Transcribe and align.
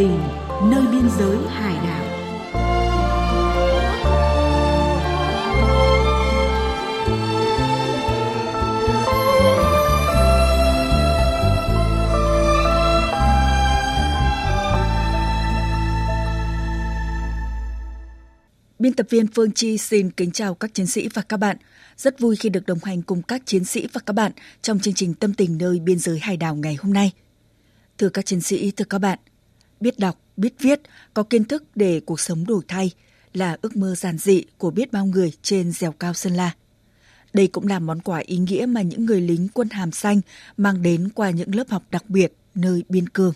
tình 0.00 0.18
nơi 0.70 0.86
biên 0.92 1.08
giới 1.18 1.38
hải 1.48 1.74
đảo. 1.74 2.04
Biên 18.78 18.92
tập 18.92 19.06
viên 19.10 19.26
Phương 19.26 19.52
Chi 19.52 19.78
xin 19.78 20.10
kính 20.10 20.30
chào 20.30 20.54
các 20.54 20.74
chiến 20.74 20.86
sĩ 20.86 21.08
và 21.14 21.22
các 21.22 21.36
bạn. 21.36 21.56
Rất 21.96 22.20
vui 22.20 22.36
khi 22.36 22.48
được 22.48 22.66
đồng 22.66 22.78
hành 22.82 23.02
cùng 23.02 23.22
các 23.22 23.42
chiến 23.44 23.64
sĩ 23.64 23.88
và 23.92 24.00
các 24.06 24.12
bạn 24.12 24.32
trong 24.62 24.80
chương 24.80 24.94
trình 24.94 25.14
Tâm 25.14 25.34
tình 25.34 25.58
nơi 25.58 25.80
biên 25.80 25.98
giới 25.98 26.18
hải 26.18 26.36
đảo 26.36 26.54
ngày 26.54 26.76
hôm 26.80 26.92
nay. 26.92 27.12
Thưa 27.98 28.08
các 28.08 28.26
chiến 28.26 28.40
sĩ, 28.40 28.70
thưa 28.70 28.84
các 28.84 28.98
bạn, 28.98 29.18
biết 29.80 29.98
đọc, 29.98 30.18
biết 30.36 30.54
viết, 30.58 30.80
có 31.14 31.22
kiến 31.22 31.44
thức 31.44 31.64
để 31.74 32.00
cuộc 32.00 32.20
sống 32.20 32.44
đổi 32.46 32.62
thay 32.68 32.90
là 33.34 33.56
ước 33.62 33.76
mơ 33.76 33.94
giản 33.94 34.18
dị 34.18 34.44
của 34.58 34.70
biết 34.70 34.92
bao 34.92 35.06
người 35.06 35.32
trên 35.42 35.72
dẻo 35.72 35.92
cao 35.92 36.14
Sơn 36.14 36.32
La. 36.32 36.54
Đây 37.32 37.46
cũng 37.46 37.66
là 37.66 37.78
món 37.78 38.00
quà 38.00 38.18
ý 38.18 38.36
nghĩa 38.36 38.66
mà 38.66 38.82
những 38.82 39.06
người 39.06 39.20
lính 39.20 39.48
quân 39.54 39.68
hàm 39.70 39.92
xanh 39.92 40.20
mang 40.56 40.82
đến 40.82 41.08
qua 41.14 41.30
những 41.30 41.54
lớp 41.54 41.68
học 41.68 41.82
đặc 41.90 42.04
biệt 42.08 42.32
nơi 42.54 42.84
biên 42.88 43.08
cương. 43.08 43.32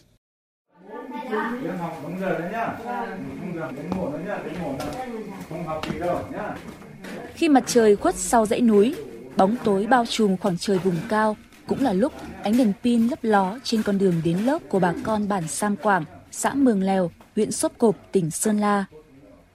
Khi 7.34 7.48
mặt 7.48 7.64
trời 7.66 7.96
khuất 7.96 8.14
sau 8.16 8.46
dãy 8.46 8.60
núi, 8.60 8.94
bóng 9.36 9.56
tối 9.64 9.86
bao 9.86 10.06
trùm 10.06 10.36
khoảng 10.36 10.58
trời 10.58 10.78
vùng 10.78 10.96
cao, 11.08 11.36
cũng 11.66 11.82
là 11.82 11.92
lúc 11.92 12.12
ánh 12.42 12.56
đèn 12.56 12.72
pin 12.84 13.08
lấp 13.08 13.18
ló 13.22 13.58
trên 13.64 13.82
con 13.82 13.98
đường 13.98 14.14
đến 14.24 14.38
lớp 14.38 14.58
của 14.68 14.78
bà 14.78 14.94
con 15.04 15.28
bản 15.28 15.48
Sam 15.48 15.76
Quảng, 15.76 16.04
xã 16.34 16.54
Mường 16.54 16.82
Lèo, 16.82 17.10
huyện 17.36 17.52
Sốp 17.52 17.78
Cộp, 17.78 17.96
tỉnh 18.12 18.30
Sơn 18.30 18.58
La. 18.58 18.84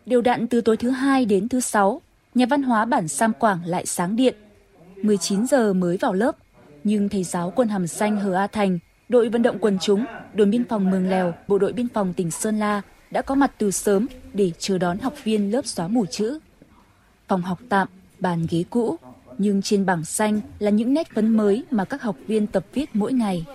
Điều 0.06 0.22
đặn 0.22 0.48
từ 0.48 0.62
tối 0.62 0.78
thứ 0.78 0.90
hai 0.90 1.26
đến 1.26 1.50
thứ 1.50 1.60
sáu, 1.60 2.02
nhà 2.36 2.46
văn 2.50 2.64
hóa 2.64 2.86
bản 2.86 3.08
Sam 3.08 3.34
Quảng 3.34 3.60
lại 3.66 3.86
sáng 3.86 4.16
điện. 4.16 4.36
19 5.04 5.48
giờ 5.48 5.74
mới 5.74 5.98
vào 5.98 6.14
lớp, 6.14 6.38
nhưng 6.84 7.10
thầy 7.10 7.24
giáo 7.24 7.54
quân 7.56 7.68
hàm 7.68 7.88
xanh 7.88 8.20
Hờ 8.20 8.34
A 8.34 8.48
Thành, 8.48 8.80
đội 9.10 9.30
vận 9.30 9.42
động 9.42 9.58
quần 9.62 9.78
chúng, 9.82 10.06
đồn 10.34 10.52
biên 10.52 10.66
phòng 10.66 10.92
Mường 10.92 11.10
Lèo, 11.10 11.34
bộ 11.48 11.58
đội 11.58 11.74
biên 11.74 11.88
phòng 11.88 12.14
tỉnh 12.14 12.32
Sơn 12.32 12.60
La 12.60 12.82
đã 13.12 13.22
có 13.22 13.36
mặt 13.36 13.52
từ 13.58 13.72
sớm 13.72 14.08
để 14.34 14.52
chờ 14.60 14.78
đón 14.78 15.00
học 15.00 15.14
viên 15.24 15.52
lớp 15.52 15.66
xóa 15.66 15.88
mù 15.88 16.06
chữ. 16.06 16.40
Phòng 17.28 17.42
học 17.42 17.60
tạm, 17.70 17.88
bàn 18.20 18.48
ghế 18.50 18.64
cũ, 18.70 18.98
nhưng 19.38 19.62
trên 19.62 19.86
bảng 19.86 20.06
xanh 20.06 20.42
là 20.60 20.72
những 20.72 20.94
nét 20.94 21.08
phấn 21.14 21.38
mới 21.38 21.64
mà 21.72 21.86
các 21.86 22.02
học 22.02 22.16
viên 22.28 22.48
tập 22.48 22.66
viết 22.74 22.90
mỗi 22.94 23.14
ngày. 23.14 23.46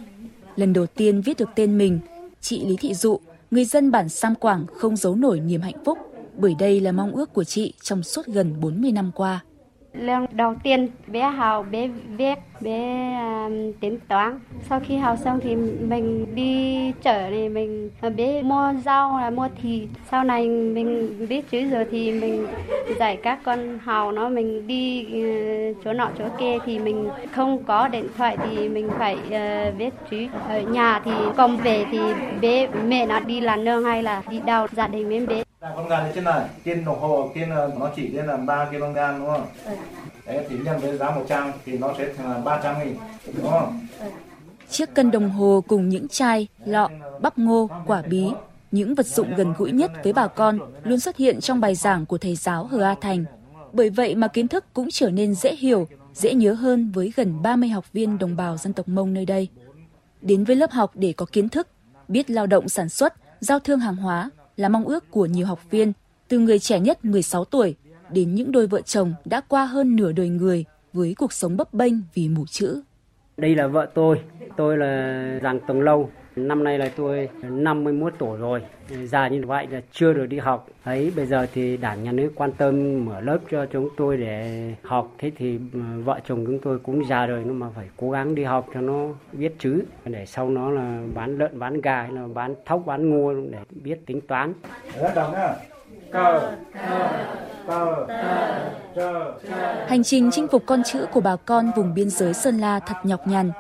Lần 0.56 0.72
đầu 0.72 0.86
tiên 0.86 1.20
viết 1.20 1.38
được 1.38 1.48
tên 1.54 1.78
mình, 1.78 2.00
chị 2.44 2.64
Lý 2.64 2.76
Thị 2.76 2.94
Dụ, 2.94 3.20
người 3.50 3.64
dân 3.64 3.90
bản 3.90 4.08
Sam 4.08 4.34
Quảng 4.34 4.66
không 4.74 4.96
giấu 4.96 5.16
nổi 5.16 5.40
niềm 5.40 5.60
hạnh 5.60 5.84
phúc, 5.84 5.98
bởi 6.36 6.54
đây 6.58 6.80
là 6.80 6.92
mong 6.92 7.12
ước 7.12 7.32
của 7.32 7.44
chị 7.44 7.72
trong 7.82 8.02
suốt 8.02 8.26
gần 8.26 8.60
40 8.60 8.92
năm 8.92 9.10
qua. 9.14 9.44
Lần 9.98 10.26
đầu 10.32 10.54
tiên 10.62 10.88
bé 11.06 11.22
học, 11.22 11.66
bé 11.70 11.88
viết, 12.16 12.38
bé 12.60 13.12
à, 13.12 13.44
um, 13.44 13.72
tính 13.80 13.98
toán. 14.08 14.38
Sau 14.68 14.80
khi 14.80 14.96
học 14.96 15.18
xong 15.24 15.40
thì 15.42 15.56
mình 15.88 16.26
đi 16.34 16.92
chợ 17.02 17.30
thì 17.30 17.48
mình 17.48 17.90
à, 18.00 18.08
bé 18.08 18.42
mua 18.42 18.72
rau 18.84 19.18
là 19.18 19.30
mua 19.30 19.48
thịt. 19.62 19.88
Sau 20.10 20.24
này 20.24 20.48
mình 20.48 21.16
biết 21.28 21.50
chữ 21.50 21.70
rồi 21.70 21.86
thì 21.90 22.12
mình 22.12 22.46
dạy 22.98 23.18
các 23.22 23.38
con 23.44 23.78
hào 23.84 24.12
nó 24.12 24.28
mình 24.28 24.66
đi 24.66 25.06
uh, 25.06 25.76
chỗ 25.84 25.92
nọ 25.92 26.08
chỗ 26.18 26.24
kia 26.38 26.58
thì 26.66 26.78
mình 26.78 27.08
không 27.32 27.64
có 27.64 27.88
điện 27.88 28.08
thoại 28.16 28.36
thì 28.44 28.68
mình 28.68 28.88
phải 28.98 29.16
uh, 29.26 29.78
viết 29.78 29.94
chữ. 30.10 30.26
Ở 30.48 30.60
nhà 30.60 31.00
thì 31.04 31.12
còn 31.36 31.56
về 31.56 31.84
thì 31.90 31.98
bé 32.40 32.68
mẹ 32.86 33.06
nó 33.06 33.20
đi 33.20 33.40
làm 33.40 33.64
nương 33.64 33.84
hay 33.84 34.02
là 34.02 34.22
đi 34.30 34.40
đâu 34.46 34.66
gia 34.72 34.88
đình 34.88 35.08
bên 35.08 35.26
bé 35.26 35.43
con 35.76 35.88
gà 35.88 36.10
trên 36.14 36.24
này 36.24 36.48
trên 36.64 36.84
đồng 36.84 37.00
hồ 37.00 37.30
trên 37.34 37.48
nó 37.48 37.90
chỉ 37.96 38.08
lên 38.08 38.26
là 38.26 38.36
3 38.36 38.64
kg 38.64 38.78
đúng 39.18 39.26
không? 39.26 39.46
Ừ. 39.64 39.72
Đấy 40.26 40.46
thì 40.48 40.56
nhân 40.64 40.78
với 40.78 40.96
giá 40.96 41.10
100 41.10 41.52
thì 41.64 41.78
nó 41.78 41.94
sẽ 41.98 42.12
thành 42.16 42.30
là 42.30 42.38
300 42.38 42.78
nghìn 42.78 42.96
đúng 43.36 43.50
không? 43.50 43.86
Chiếc 44.70 44.94
cân 44.94 45.10
đồng 45.10 45.30
hồ 45.30 45.64
cùng 45.68 45.88
những 45.88 46.08
chai, 46.08 46.48
lọ, 46.64 46.88
bắp 47.20 47.38
ngô, 47.38 47.68
quả 47.86 48.02
bí, 48.02 48.26
những 48.70 48.94
vật 48.94 49.06
dụng 49.06 49.34
gần 49.36 49.54
gũi 49.58 49.72
nhất 49.72 49.90
với 50.04 50.12
bà 50.12 50.26
con 50.26 50.58
luôn 50.82 51.00
xuất 51.00 51.16
hiện 51.16 51.40
trong 51.40 51.60
bài 51.60 51.74
giảng 51.74 52.06
của 52.06 52.18
thầy 52.18 52.36
giáo 52.36 52.64
Hờ 52.64 52.82
A 52.82 52.94
Thành. 53.00 53.24
Bởi 53.72 53.90
vậy 53.90 54.14
mà 54.14 54.28
kiến 54.28 54.48
thức 54.48 54.64
cũng 54.74 54.88
trở 54.90 55.10
nên 55.10 55.34
dễ 55.34 55.54
hiểu, 55.54 55.86
dễ 56.14 56.34
nhớ 56.34 56.52
hơn 56.52 56.92
với 56.94 57.12
gần 57.16 57.42
30 57.42 57.68
học 57.68 57.92
viên 57.92 58.18
đồng 58.18 58.36
bào 58.36 58.56
dân 58.56 58.72
tộc 58.72 58.88
Mông 58.88 59.14
nơi 59.14 59.26
đây. 59.26 59.48
Đến 60.20 60.44
với 60.44 60.56
lớp 60.56 60.70
học 60.70 60.90
để 60.94 61.14
có 61.16 61.26
kiến 61.32 61.48
thức, 61.48 61.68
biết 62.08 62.30
lao 62.30 62.46
động 62.46 62.68
sản 62.68 62.88
xuất, 62.88 63.14
giao 63.40 63.58
thương 63.58 63.80
hàng 63.80 63.96
hóa, 63.96 64.30
là 64.56 64.68
mong 64.68 64.84
ước 64.84 65.10
của 65.10 65.26
nhiều 65.26 65.46
học 65.46 65.70
viên, 65.70 65.92
từ 66.28 66.38
người 66.38 66.58
trẻ 66.58 66.80
nhất 66.80 67.04
16 67.04 67.44
tuổi 67.44 67.74
đến 68.10 68.34
những 68.34 68.52
đôi 68.52 68.66
vợ 68.66 68.80
chồng 68.80 69.14
đã 69.24 69.40
qua 69.40 69.64
hơn 69.64 69.96
nửa 69.96 70.12
đời 70.12 70.28
người 70.28 70.64
với 70.92 71.14
cuộc 71.18 71.32
sống 71.32 71.56
bấp 71.56 71.74
bênh 71.74 71.94
vì 72.14 72.28
mù 72.28 72.46
chữ. 72.46 72.82
Đây 73.36 73.54
là 73.54 73.66
vợ 73.66 73.86
tôi, 73.94 74.20
tôi 74.56 74.76
là 74.76 75.38
Giàng 75.42 75.60
Tùng 75.68 75.80
Lâu, 75.80 76.10
Năm 76.36 76.64
nay 76.64 76.78
là 76.78 76.90
tôi 76.96 77.28
51 77.42 78.14
tuổi 78.18 78.38
rồi, 78.38 78.62
già 79.04 79.28
như 79.28 79.42
vậy 79.46 79.66
là 79.70 79.80
chưa 79.92 80.12
được 80.12 80.26
đi 80.26 80.38
học. 80.38 80.66
Ấy 80.84 81.12
bây 81.16 81.26
giờ 81.26 81.46
thì 81.54 81.76
đảng 81.76 82.04
nhà 82.04 82.12
nước 82.12 82.32
quan 82.34 82.52
tâm 82.52 83.04
mở 83.04 83.20
lớp 83.20 83.38
cho 83.50 83.66
chúng 83.66 83.88
tôi 83.96 84.16
để 84.16 84.74
học. 84.82 85.12
Thế 85.18 85.30
thì 85.36 85.58
ừ, 85.72 85.80
vợ 86.04 86.20
chồng 86.28 86.44
chúng 86.46 86.58
tôi 86.58 86.78
cũng 86.78 87.04
già 87.08 87.26
rồi 87.26 87.42
nhưng 87.46 87.58
mà 87.58 87.66
phải 87.74 87.88
cố 87.96 88.10
gắng 88.10 88.34
đi 88.34 88.44
học 88.44 88.66
cho 88.74 88.80
nó 88.80 89.08
biết 89.32 89.54
chữ 89.58 89.82
để 90.04 90.26
sau 90.26 90.50
nó 90.50 90.70
là 90.70 91.02
bán 91.14 91.38
lợn, 91.38 91.58
bán 91.58 91.80
gà 91.80 92.02
hay 92.02 92.12
là 92.12 92.26
bán 92.34 92.54
thóc, 92.66 92.82
bán 92.86 93.10
ngô 93.10 93.34
để 93.34 93.58
biết 93.70 94.06
tính 94.06 94.20
toán. 94.20 94.52
Hành 99.86 100.02
trình 100.04 100.30
chinh 100.32 100.48
phục 100.48 100.62
con 100.66 100.82
chữ 100.82 101.06
của 101.12 101.20
bà 101.20 101.36
con 101.36 101.70
vùng 101.76 101.94
biên 101.94 102.10
giới 102.10 102.34
Sơn 102.34 102.58
La 102.58 102.80
thật 102.80 102.96
nhọc 103.04 103.26
nhằn. 103.26 103.50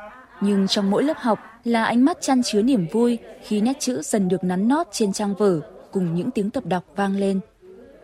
Nhưng 0.40 0.66
trong 0.66 0.90
mỗi 0.90 1.02
lớp 1.02 1.16
học 1.16 1.38
là 1.64 1.84
ánh 1.84 2.04
mắt 2.04 2.18
chăn 2.20 2.42
chứa 2.42 2.62
niềm 2.62 2.86
vui 2.92 3.18
khi 3.42 3.60
nét 3.60 3.80
chữ 3.80 4.02
dần 4.02 4.28
được 4.28 4.44
nắn 4.44 4.68
nót 4.68 4.86
trên 4.92 5.12
trang 5.12 5.34
vở 5.34 5.60
cùng 5.92 6.14
những 6.14 6.30
tiếng 6.30 6.50
tập 6.50 6.66
đọc 6.66 6.84
vang 6.96 7.16
lên. 7.16 7.40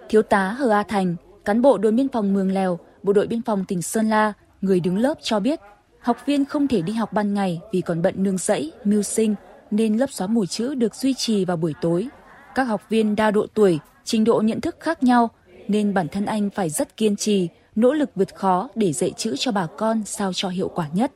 Thiếu 0.09 0.23
tá 0.23 0.49
Hờ 0.49 0.71
A 0.71 0.83
Thành, 0.83 1.17
cán 1.45 1.63
bộ 1.63 1.79
đồn 1.79 1.97
biên 1.97 2.09
phòng 2.09 2.33
Mường 2.33 2.53
Lèo, 2.53 2.79
bộ 3.03 3.13
đội 3.13 3.27
biên 3.27 3.43
phòng 3.43 3.65
tỉnh 3.65 3.83
Sơn 3.83 4.11
La, 4.11 4.33
người 4.61 4.81
đứng 4.81 4.99
lớp 4.99 5.15
cho 5.23 5.41
biết, 5.41 5.61
học 6.01 6.17
viên 6.27 6.45
không 6.45 6.69
thể 6.69 6.83
đi 6.83 6.93
học 6.93 7.13
ban 7.13 7.35
ngày 7.35 7.61
vì 7.73 7.81
còn 7.81 8.03
bận 8.03 8.15
nương 8.17 8.39
rẫy, 8.39 8.73
mưu 8.85 9.03
sinh, 9.03 9.35
nên 9.71 9.97
lớp 9.97 10.11
xóa 10.11 10.27
mù 10.27 10.47
chữ 10.47 10.75
được 10.75 10.95
duy 10.95 11.15
trì 11.15 11.45
vào 11.45 11.57
buổi 11.57 11.75
tối. 11.81 12.09
Các 12.55 12.65
học 12.65 12.83
viên 12.89 13.17
đa 13.17 13.31
độ 13.31 13.47
tuổi, 13.55 13.79
trình 14.05 14.25
độ 14.25 14.41
nhận 14.41 14.61
thức 14.61 14.77
khác 14.81 15.03
nhau, 15.03 15.31
nên 15.69 15.95
bản 15.95 16.09
thân 16.09 16.27
anh 16.27 16.51
phải 16.51 16.71
rất 16.71 16.97
kiên 16.97 17.17
trì, 17.17 17.49
nỗ 17.77 17.93
lực 17.93 18.11
vượt 18.15 18.35
khó 18.35 18.69
để 18.75 18.93
dạy 18.93 19.13
chữ 19.17 19.35
cho 19.39 19.53
bà 19.53 19.67
con 19.67 20.03
sao 20.05 20.33
cho 20.33 20.49
hiệu 20.49 20.69
quả 20.75 20.87
nhất 20.93 21.13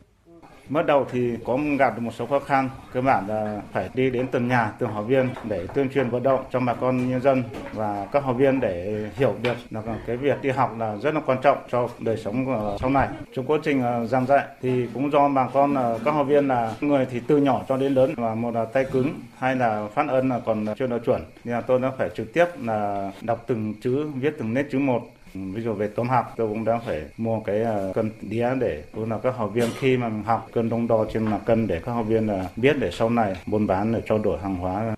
mới 0.69 0.85
đầu 0.85 1.07
thì 1.13 1.37
có 1.45 1.59
gặp 1.79 1.97
được 1.97 2.03
một 2.03 2.11
số 2.15 2.27
khó 2.27 2.39
khăn, 2.39 2.71
cơ 2.93 3.01
bản 3.01 3.25
là 3.29 3.63
phải 3.73 3.91
đi 3.95 4.11
đến 4.11 4.27
từng 4.27 4.49
nhà, 4.49 4.73
từng 4.79 4.91
học 4.91 5.05
viên 5.09 5.29
để 5.45 5.67
tuyên 5.75 5.89
truyền 5.89 6.11
vận 6.11 6.23
động 6.23 6.45
cho 6.53 6.61
bà 6.61 6.75
con 6.75 7.11
nhân 7.11 7.21
dân 7.21 7.43
và 7.73 8.07
các 8.13 8.25
học 8.25 8.37
viên 8.37 8.61
để 8.61 9.05
hiểu 9.17 9.35
được 9.43 9.57
là 9.71 9.83
cái 10.07 10.17
việc 10.17 10.43
đi 10.43 10.51
học 10.51 10.75
là 10.79 10.97
rất 10.97 11.15
là 11.15 11.21
quan 11.27 11.39
trọng 11.43 11.59
cho 11.71 11.89
đời 11.99 12.17
sống 12.17 12.77
sau 12.81 12.91
này. 12.91 13.09
Trong 13.35 13.47
quá 13.47 13.59
trình 13.63 13.83
ờ, 13.83 14.07
giảng 14.07 14.27
dạy 14.27 14.45
thì 14.63 14.87
cũng 14.95 15.11
do 15.11 15.29
bà 15.29 15.49
con 15.53 15.75
ờ, 15.75 15.99
các 16.05 16.11
học 16.11 16.27
viên 16.27 16.49
là 16.49 16.75
người 16.81 17.07
thì 17.11 17.21
từ 17.27 17.37
nhỏ 17.37 17.63
cho 17.69 17.77
đến 17.77 17.95
lớn 17.95 18.15
và 18.17 18.35
một 18.35 18.55
là 18.55 18.65
tay 18.65 18.85
cứng 18.93 19.15
hay 19.39 19.57
là 19.57 19.89
phát 19.95 20.09
âm 20.09 20.31
là 20.31 20.41
còn 20.47 20.67
chưa 20.79 20.87
được 20.87 21.05
chuẩn 21.05 21.25
nên 21.45 21.55
là 21.55 21.61
tôi 21.61 21.81
đã 21.81 21.91
phải 21.99 22.09
trực 22.15 22.33
tiếp 22.33 22.47
là 22.63 23.11
đọc 23.23 23.45
từng 23.47 23.75
chữ, 23.81 24.07
viết 24.21 24.35
từng 24.39 24.55
nét 24.55 24.67
chữ 24.71 24.79
một 24.79 25.03
Ví 25.35 25.63
dụ 25.63 25.73
về 25.73 25.89
tôm 25.89 26.09
học 26.09 26.35
tôi 26.37 26.49
cũng 26.49 26.65
đang 26.65 26.81
phải 26.87 27.03
mua 27.17 27.41
cái 27.41 27.63
à, 27.63 27.93
cân 27.95 28.11
đĩa 28.21 28.49
để 28.61 28.85
cũng 28.95 29.11
là 29.11 29.19
các 29.23 29.37
học 29.37 29.51
viên 29.55 29.69
khi 29.79 29.97
mà 29.97 30.11
học 30.27 30.49
cân 30.53 30.69
đông 30.69 30.89
đo 30.89 31.05
trên 31.13 31.25
mặt 31.25 31.41
cân 31.47 31.67
để 31.67 31.81
các 31.85 31.93
học 31.93 32.07
viên 32.09 32.27
là 32.27 32.49
biết 32.57 32.77
để 32.81 32.91
sau 32.93 33.11
này 33.11 33.37
buôn 33.47 33.67
bán 33.67 33.93
để 33.93 34.03
trao 34.09 34.19
đổi 34.19 34.39
hàng 34.39 34.57
hóa. 34.57 34.97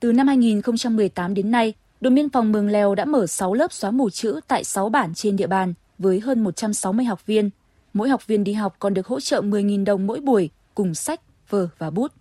Từ 0.00 0.12
năm 0.12 0.26
2018 0.26 1.34
đến 1.34 1.50
nay, 1.50 1.74
đồn 2.00 2.14
biên 2.14 2.30
phòng 2.30 2.52
Mường 2.52 2.68
Lèo 2.68 2.94
đã 2.94 3.04
mở 3.04 3.26
6 3.26 3.54
lớp 3.54 3.72
xóa 3.72 3.90
mù 3.90 4.10
chữ 4.10 4.40
tại 4.48 4.64
6 4.64 4.88
bản 4.88 5.14
trên 5.14 5.36
địa 5.36 5.46
bàn 5.46 5.74
với 5.98 6.20
hơn 6.20 6.44
160 6.44 7.04
học 7.04 7.26
viên. 7.26 7.50
Mỗi 7.92 8.08
học 8.08 8.26
viên 8.26 8.44
đi 8.44 8.52
học 8.52 8.76
còn 8.78 8.94
được 8.94 9.06
hỗ 9.06 9.20
trợ 9.20 9.40
10.000 9.40 9.84
đồng 9.84 10.06
mỗi 10.06 10.20
buổi 10.20 10.50
cùng 10.74 10.94
sách, 10.94 11.20
vở 11.50 11.68
và 11.78 11.90
bút. 11.90 12.12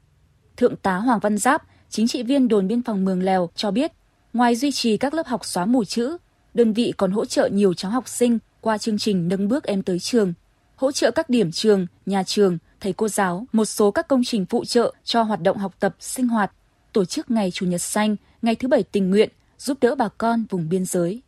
Thượng 0.58 0.76
tá 0.76 0.96
Hoàng 0.96 1.20
Văn 1.20 1.38
Giáp, 1.38 1.64
chính 1.90 2.08
trị 2.08 2.24
viên 2.24 2.48
đồn 2.48 2.68
biên 2.68 2.84
phòng 2.84 3.06
Mường 3.06 3.24
Lèo 3.24 3.50
cho 3.56 3.72
biết, 3.72 3.92
ngoài 4.34 4.56
duy 4.56 4.72
trì 4.72 4.98
các 4.98 5.14
lớp 5.14 5.28
học 5.28 5.46
xóa 5.46 5.66
mù 5.66 5.84
chữ, 5.84 6.18
đơn 6.54 6.74
vị 6.74 6.94
còn 6.98 7.12
hỗ 7.12 7.26
trợ 7.26 7.48
nhiều 7.48 7.74
cháu 7.74 7.92
học 7.92 8.08
sinh 8.08 8.38
qua 8.62 8.78
chương 8.78 8.98
trình 8.98 9.28
nâng 9.28 9.48
bước 9.48 9.64
em 9.64 9.84
tới 9.84 10.00
trường, 10.00 10.34
hỗ 10.76 10.92
trợ 10.92 11.12
các 11.12 11.30
điểm 11.30 11.52
trường, 11.52 11.88
nhà 12.06 12.24
trường, 12.24 12.58
thầy 12.80 12.94
cô 12.94 13.08
giáo, 13.08 13.46
một 13.52 13.66
số 13.66 13.92
các 13.92 14.08
công 14.08 14.22
trình 14.26 14.46
phụ 14.46 14.66
trợ 14.66 14.94
cho 15.04 15.24
hoạt 15.24 15.42
động 15.42 15.58
học 15.58 15.74
tập, 15.80 15.96
sinh 16.00 16.28
hoạt, 16.28 16.52
tổ 16.94 17.06
chức 17.06 17.32
ngày 17.32 17.52
Chủ 17.52 17.66
nhật 17.66 17.82
xanh, 17.82 18.16
ngày 18.42 18.56
thứ 18.56 18.68
bảy 18.68 18.84
tình 18.84 19.10
nguyện, 19.10 19.30
giúp 19.58 19.78
đỡ 19.82 19.96
bà 19.96 20.08
con 20.18 20.46
vùng 20.50 20.70
biên 20.70 20.86
giới 20.86 21.22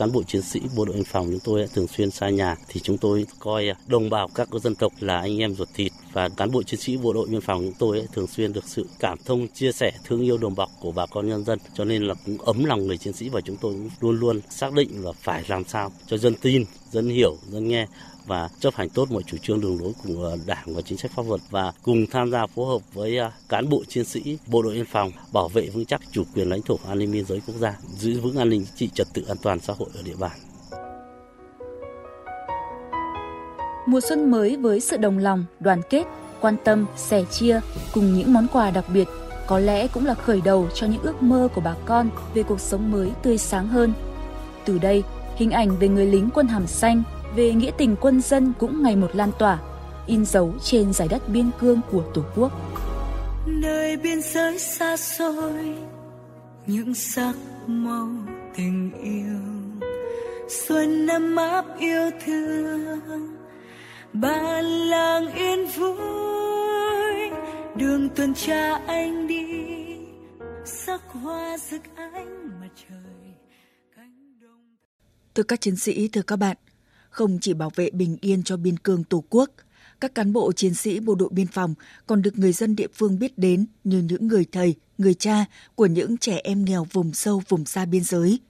cán 0.00 0.12
bộ 0.12 0.22
chiến 0.22 0.42
sĩ 0.42 0.60
bộ 0.76 0.84
đội 0.84 0.96
biên 0.96 1.04
phòng 1.04 1.26
chúng 1.30 1.40
tôi 1.40 1.68
thường 1.74 1.86
xuyên 1.86 2.10
xa 2.10 2.28
nhà. 2.28 2.56
Thì 2.68 2.80
chúng 2.80 2.98
tôi 2.98 3.26
coi 3.38 3.68
à, 3.68 3.74
đồng 3.86 4.10
bào 4.10 4.28
các 4.34 4.48
dân 4.62 4.74
tộc 4.74 4.92
là 5.00 5.20
anh 5.20 5.38
em 5.38 5.54
ruột 5.54 5.68
thịt. 5.74 5.92
Và 6.12 6.28
cán 6.28 6.50
bộ 6.50 6.62
chiến 6.62 6.80
sĩ 6.80 6.96
bộ 6.96 7.12
đội 7.12 7.28
biên 7.28 7.40
phòng 7.40 7.60
chúng 7.60 7.74
tôi 7.78 8.06
thường 8.12 8.26
xuyên 8.26 8.52
được 8.52 8.64
sự 8.66 8.86
cảm 8.98 9.18
thông, 9.24 9.48
chia 9.48 9.72
sẻ, 9.72 9.92
thương 10.04 10.20
yêu 10.20 10.38
đồng 10.38 10.54
bọc 10.54 10.70
của 10.80 10.92
bà 10.92 11.06
con 11.06 11.28
nhân 11.28 11.44
dân. 11.44 11.58
Cho 11.74 11.84
nên 11.84 12.02
là 12.02 12.14
cũng 12.26 12.38
ấm 12.38 12.64
lòng 12.64 12.86
người 12.86 12.98
chiến 12.98 13.12
sĩ 13.12 13.28
và 13.28 13.40
chúng 13.40 13.56
tôi 13.56 13.72
cũng 13.72 13.90
luôn 14.00 14.20
luôn 14.20 14.40
xác 14.50 14.72
định 14.72 15.04
là 15.04 15.12
phải 15.12 15.44
làm 15.48 15.64
sao 15.64 15.92
cho 16.06 16.16
dân 16.16 16.34
tin 16.34 16.64
dân 16.90 17.08
hiểu 17.08 17.36
dân 17.50 17.68
nghe 17.68 17.86
và 18.26 18.48
chấp 18.60 18.74
hành 18.74 18.88
tốt 18.88 19.10
mọi 19.10 19.22
chủ 19.22 19.36
trương 19.36 19.60
đường 19.60 19.80
lối 19.80 19.92
của 20.04 20.24
ờ, 20.24 20.38
Đảng 20.46 20.74
và 20.74 20.82
chính 20.82 20.98
sách 20.98 21.10
pháp 21.16 21.26
luật 21.28 21.40
và 21.50 21.72
cùng 21.82 22.06
tham 22.10 22.30
gia 22.30 22.46
phối 22.46 22.66
hợp 22.66 22.94
với 22.94 23.16
ờ, 23.16 23.30
cán 23.48 23.68
bộ 23.68 23.84
chiến 23.88 24.04
sĩ 24.04 24.38
bộ 24.46 24.62
đội 24.62 24.74
biên 24.74 24.86
phòng 24.86 25.10
bảo 25.32 25.48
vệ 25.48 25.68
vững 25.68 25.84
chắc 25.84 26.00
chủ 26.12 26.24
quyền 26.34 26.48
lãnh 26.48 26.62
thổ 26.62 26.78
an 26.88 26.98
ninh 26.98 27.12
biên 27.12 27.24
giới 27.24 27.42
quốc 27.46 27.54
gia, 27.58 27.76
giữ 27.98 28.20
vững 28.20 28.36
an 28.36 28.48
ninh 28.48 28.64
chính 28.64 28.76
trị 28.76 28.90
trật 28.94 29.06
tự 29.14 29.24
an 29.28 29.36
toàn 29.42 29.60
xã 29.60 29.72
hội 29.78 29.88
ở 29.94 30.02
địa 30.02 30.16
bàn. 30.18 30.38
Mùa 33.86 34.00
xuân 34.00 34.30
mới 34.30 34.56
với 34.56 34.80
sự 34.80 34.96
đồng 34.96 35.18
lòng, 35.18 35.44
đoàn 35.60 35.80
kết, 35.90 36.04
quan 36.40 36.56
tâm, 36.64 36.86
sẻ 36.96 37.24
chia 37.30 37.60
cùng 37.92 38.14
những 38.14 38.32
món 38.32 38.46
quà 38.52 38.70
đặc 38.70 38.84
biệt 38.94 39.08
có 39.46 39.58
lẽ 39.58 39.88
cũng 39.88 40.06
là 40.06 40.14
khởi 40.14 40.40
đầu 40.44 40.68
cho 40.74 40.86
những 40.86 41.02
ước 41.02 41.22
mơ 41.22 41.48
của 41.54 41.60
bà 41.60 41.74
con 41.84 42.10
về 42.34 42.42
cuộc 42.42 42.60
sống 42.60 42.90
mới 42.90 43.10
tươi 43.22 43.38
sáng 43.38 43.68
hơn. 43.68 43.92
Từ 44.64 44.78
đây, 44.78 45.02
hình 45.40 45.50
ảnh 45.50 45.76
về 45.80 45.88
người 45.88 46.06
lính 46.06 46.28
quân 46.34 46.46
hàm 46.46 46.66
xanh, 46.66 47.02
về 47.36 47.52
nghĩa 47.52 47.70
tình 47.78 47.96
quân 48.00 48.22
dân 48.22 48.52
cũng 48.58 48.82
ngày 48.82 48.96
một 48.96 49.10
lan 49.14 49.30
tỏa, 49.38 49.58
in 50.06 50.24
dấu 50.24 50.54
trên 50.62 50.92
giải 50.92 51.08
đất 51.08 51.28
biên 51.28 51.50
cương 51.60 51.80
của 51.92 52.02
Tổ 52.14 52.22
quốc. 52.36 52.52
Nơi 53.46 53.96
biên 53.96 54.22
giới 54.22 54.58
xa 54.58 54.96
xôi, 54.96 55.74
những 56.66 56.94
sắc 56.94 57.34
màu 57.66 58.08
tình 58.56 58.90
yêu, 59.02 59.40
xuân 60.48 61.06
năm 61.06 61.36
áp 61.36 61.64
yêu 61.78 62.10
thương 62.24 63.36
bản 64.12 64.64
làng 64.64 65.34
yên 65.34 65.66
vui. 65.66 67.30
Đường 67.76 68.08
tuần 68.08 68.34
tra 68.34 68.80
anh 68.86 69.26
đi 69.26 69.46
sắc 70.64 71.00
hoa 71.12 71.58
rực 71.58 71.82
ánh 71.96 72.60
mặt 72.60 72.68
trời 72.88 73.29
thưa 75.34 75.42
các 75.42 75.60
chiến 75.60 75.76
sĩ 75.76 76.08
thưa 76.08 76.22
các 76.22 76.36
bạn 76.36 76.56
không 77.10 77.38
chỉ 77.40 77.54
bảo 77.54 77.70
vệ 77.74 77.90
bình 77.90 78.16
yên 78.20 78.42
cho 78.42 78.56
biên 78.56 78.76
cương 78.76 79.04
tổ 79.04 79.24
quốc 79.30 79.50
các 80.00 80.14
cán 80.14 80.32
bộ 80.32 80.52
chiến 80.52 80.74
sĩ 80.74 81.00
bộ 81.00 81.14
đội 81.14 81.28
biên 81.32 81.46
phòng 81.46 81.74
còn 82.06 82.22
được 82.22 82.38
người 82.38 82.52
dân 82.52 82.76
địa 82.76 82.86
phương 82.94 83.18
biết 83.18 83.38
đến 83.38 83.66
như 83.84 83.98
những 83.98 84.26
người 84.26 84.44
thầy, 84.52 84.74
người 84.98 85.14
cha 85.14 85.44
của 85.74 85.86
những 85.86 86.16
trẻ 86.18 86.40
em 86.44 86.64
nghèo 86.64 86.86
vùng 86.92 87.12
sâu 87.12 87.42
vùng 87.48 87.64
xa 87.64 87.84
biên 87.84 88.04
giới. 88.04 88.40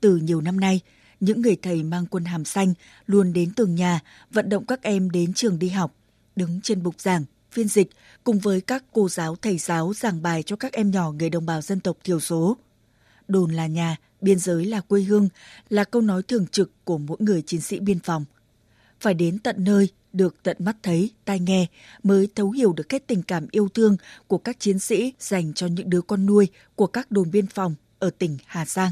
Từ 0.00 0.16
nhiều 0.16 0.40
năm 0.40 0.60
nay, 0.60 0.80
những 1.20 1.42
người 1.42 1.56
thầy 1.56 1.82
mang 1.82 2.06
quân 2.06 2.24
hàm 2.24 2.44
xanh 2.44 2.74
luôn 3.06 3.32
đến 3.32 3.52
từng 3.56 3.74
nhà 3.74 4.00
vận 4.30 4.48
động 4.48 4.66
các 4.66 4.82
em 4.82 5.10
đến 5.10 5.32
trường 5.34 5.58
đi 5.58 5.68
học, 5.68 5.94
đứng 6.36 6.60
trên 6.60 6.82
bục 6.82 7.00
giảng, 7.00 7.24
phiên 7.50 7.68
dịch 7.68 7.90
cùng 8.24 8.38
với 8.38 8.60
các 8.60 8.84
cô 8.92 9.08
giáo 9.08 9.36
thầy 9.36 9.58
giáo 9.58 9.92
giảng 9.94 10.22
bài 10.22 10.42
cho 10.42 10.56
các 10.56 10.72
em 10.72 10.90
nhỏ 10.90 11.12
người 11.12 11.30
đồng 11.30 11.46
bào 11.46 11.60
dân 11.60 11.80
tộc 11.80 11.96
thiểu 12.04 12.20
số. 12.20 12.56
Đồn 13.28 13.52
là 13.52 13.66
nhà, 13.66 13.96
biên 14.22 14.38
giới 14.38 14.64
là 14.64 14.80
quê 14.80 15.02
hương 15.02 15.28
là 15.68 15.84
câu 15.84 16.02
nói 16.02 16.22
thường 16.22 16.46
trực 16.46 16.84
của 16.84 16.98
mỗi 16.98 17.16
người 17.20 17.42
chiến 17.42 17.60
sĩ 17.60 17.80
biên 17.80 17.98
phòng. 17.98 18.24
Phải 19.00 19.14
đến 19.14 19.38
tận 19.38 19.64
nơi, 19.64 19.88
được 20.12 20.42
tận 20.42 20.56
mắt 20.60 20.76
thấy, 20.82 21.10
tai 21.24 21.40
nghe 21.40 21.66
mới 22.02 22.28
thấu 22.34 22.50
hiểu 22.50 22.72
được 22.72 22.88
cái 22.88 23.00
tình 23.00 23.22
cảm 23.22 23.46
yêu 23.50 23.68
thương 23.68 23.96
của 24.26 24.38
các 24.38 24.60
chiến 24.60 24.78
sĩ 24.78 25.12
dành 25.18 25.52
cho 25.54 25.66
những 25.66 25.90
đứa 25.90 26.00
con 26.00 26.26
nuôi 26.26 26.48
của 26.74 26.86
các 26.86 27.10
đồn 27.10 27.30
biên 27.30 27.46
phòng 27.46 27.74
ở 27.98 28.10
tỉnh 28.10 28.38
Hà 28.46 28.66
Giang. 28.66 28.90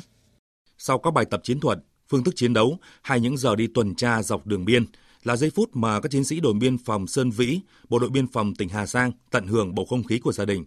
Sau 0.78 0.98
các 0.98 1.10
bài 1.10 1.24
tập 1.24 1.40
chiến 1.44 1.60
thuật, 1.60 1.78
phương 2.08 2.24
thức 2.24 2.34
chiến 2.36 2.52
đấu 2.52 2.78
hay 3.02 3.20
những 3.20 3.36
giờ 3.36 3.56
đi 3.56 3.66
tuần 3.66 3.94
tra 3.94 4.22
dọc 4.22 4.46
đường 4.46 4.64
biên 4.64 4.84
là 5.24 5.36
giây 5.36 5.50
phút 5.50 5.70
mà 5.72 6.00
các 6.00 6.12
chiến 6.12 6.24
sĩ 6.24 6.40
đồn 6.40 6.58
biên 6.58 6.78
phòng 6.78 7.06
Sơn 7.06 7.30
Vĩ, 7.30 7.60
bộ 7.88 7.98
đội 7.98 8.10
biên 8.10 8.26
phòng 8.26 8.54
tỉnh 8.54 8.68
Hà 8.68 8.86
Giang 8.86 9.12
tận 9.30 9.46
hưởng 9.46 9.74
bầu 9.74 9.86
không 9.86 10.04
khí 10.04 10.18
của 10.18 10.32
gia 10.32 10.44
đình. 10.44 10.64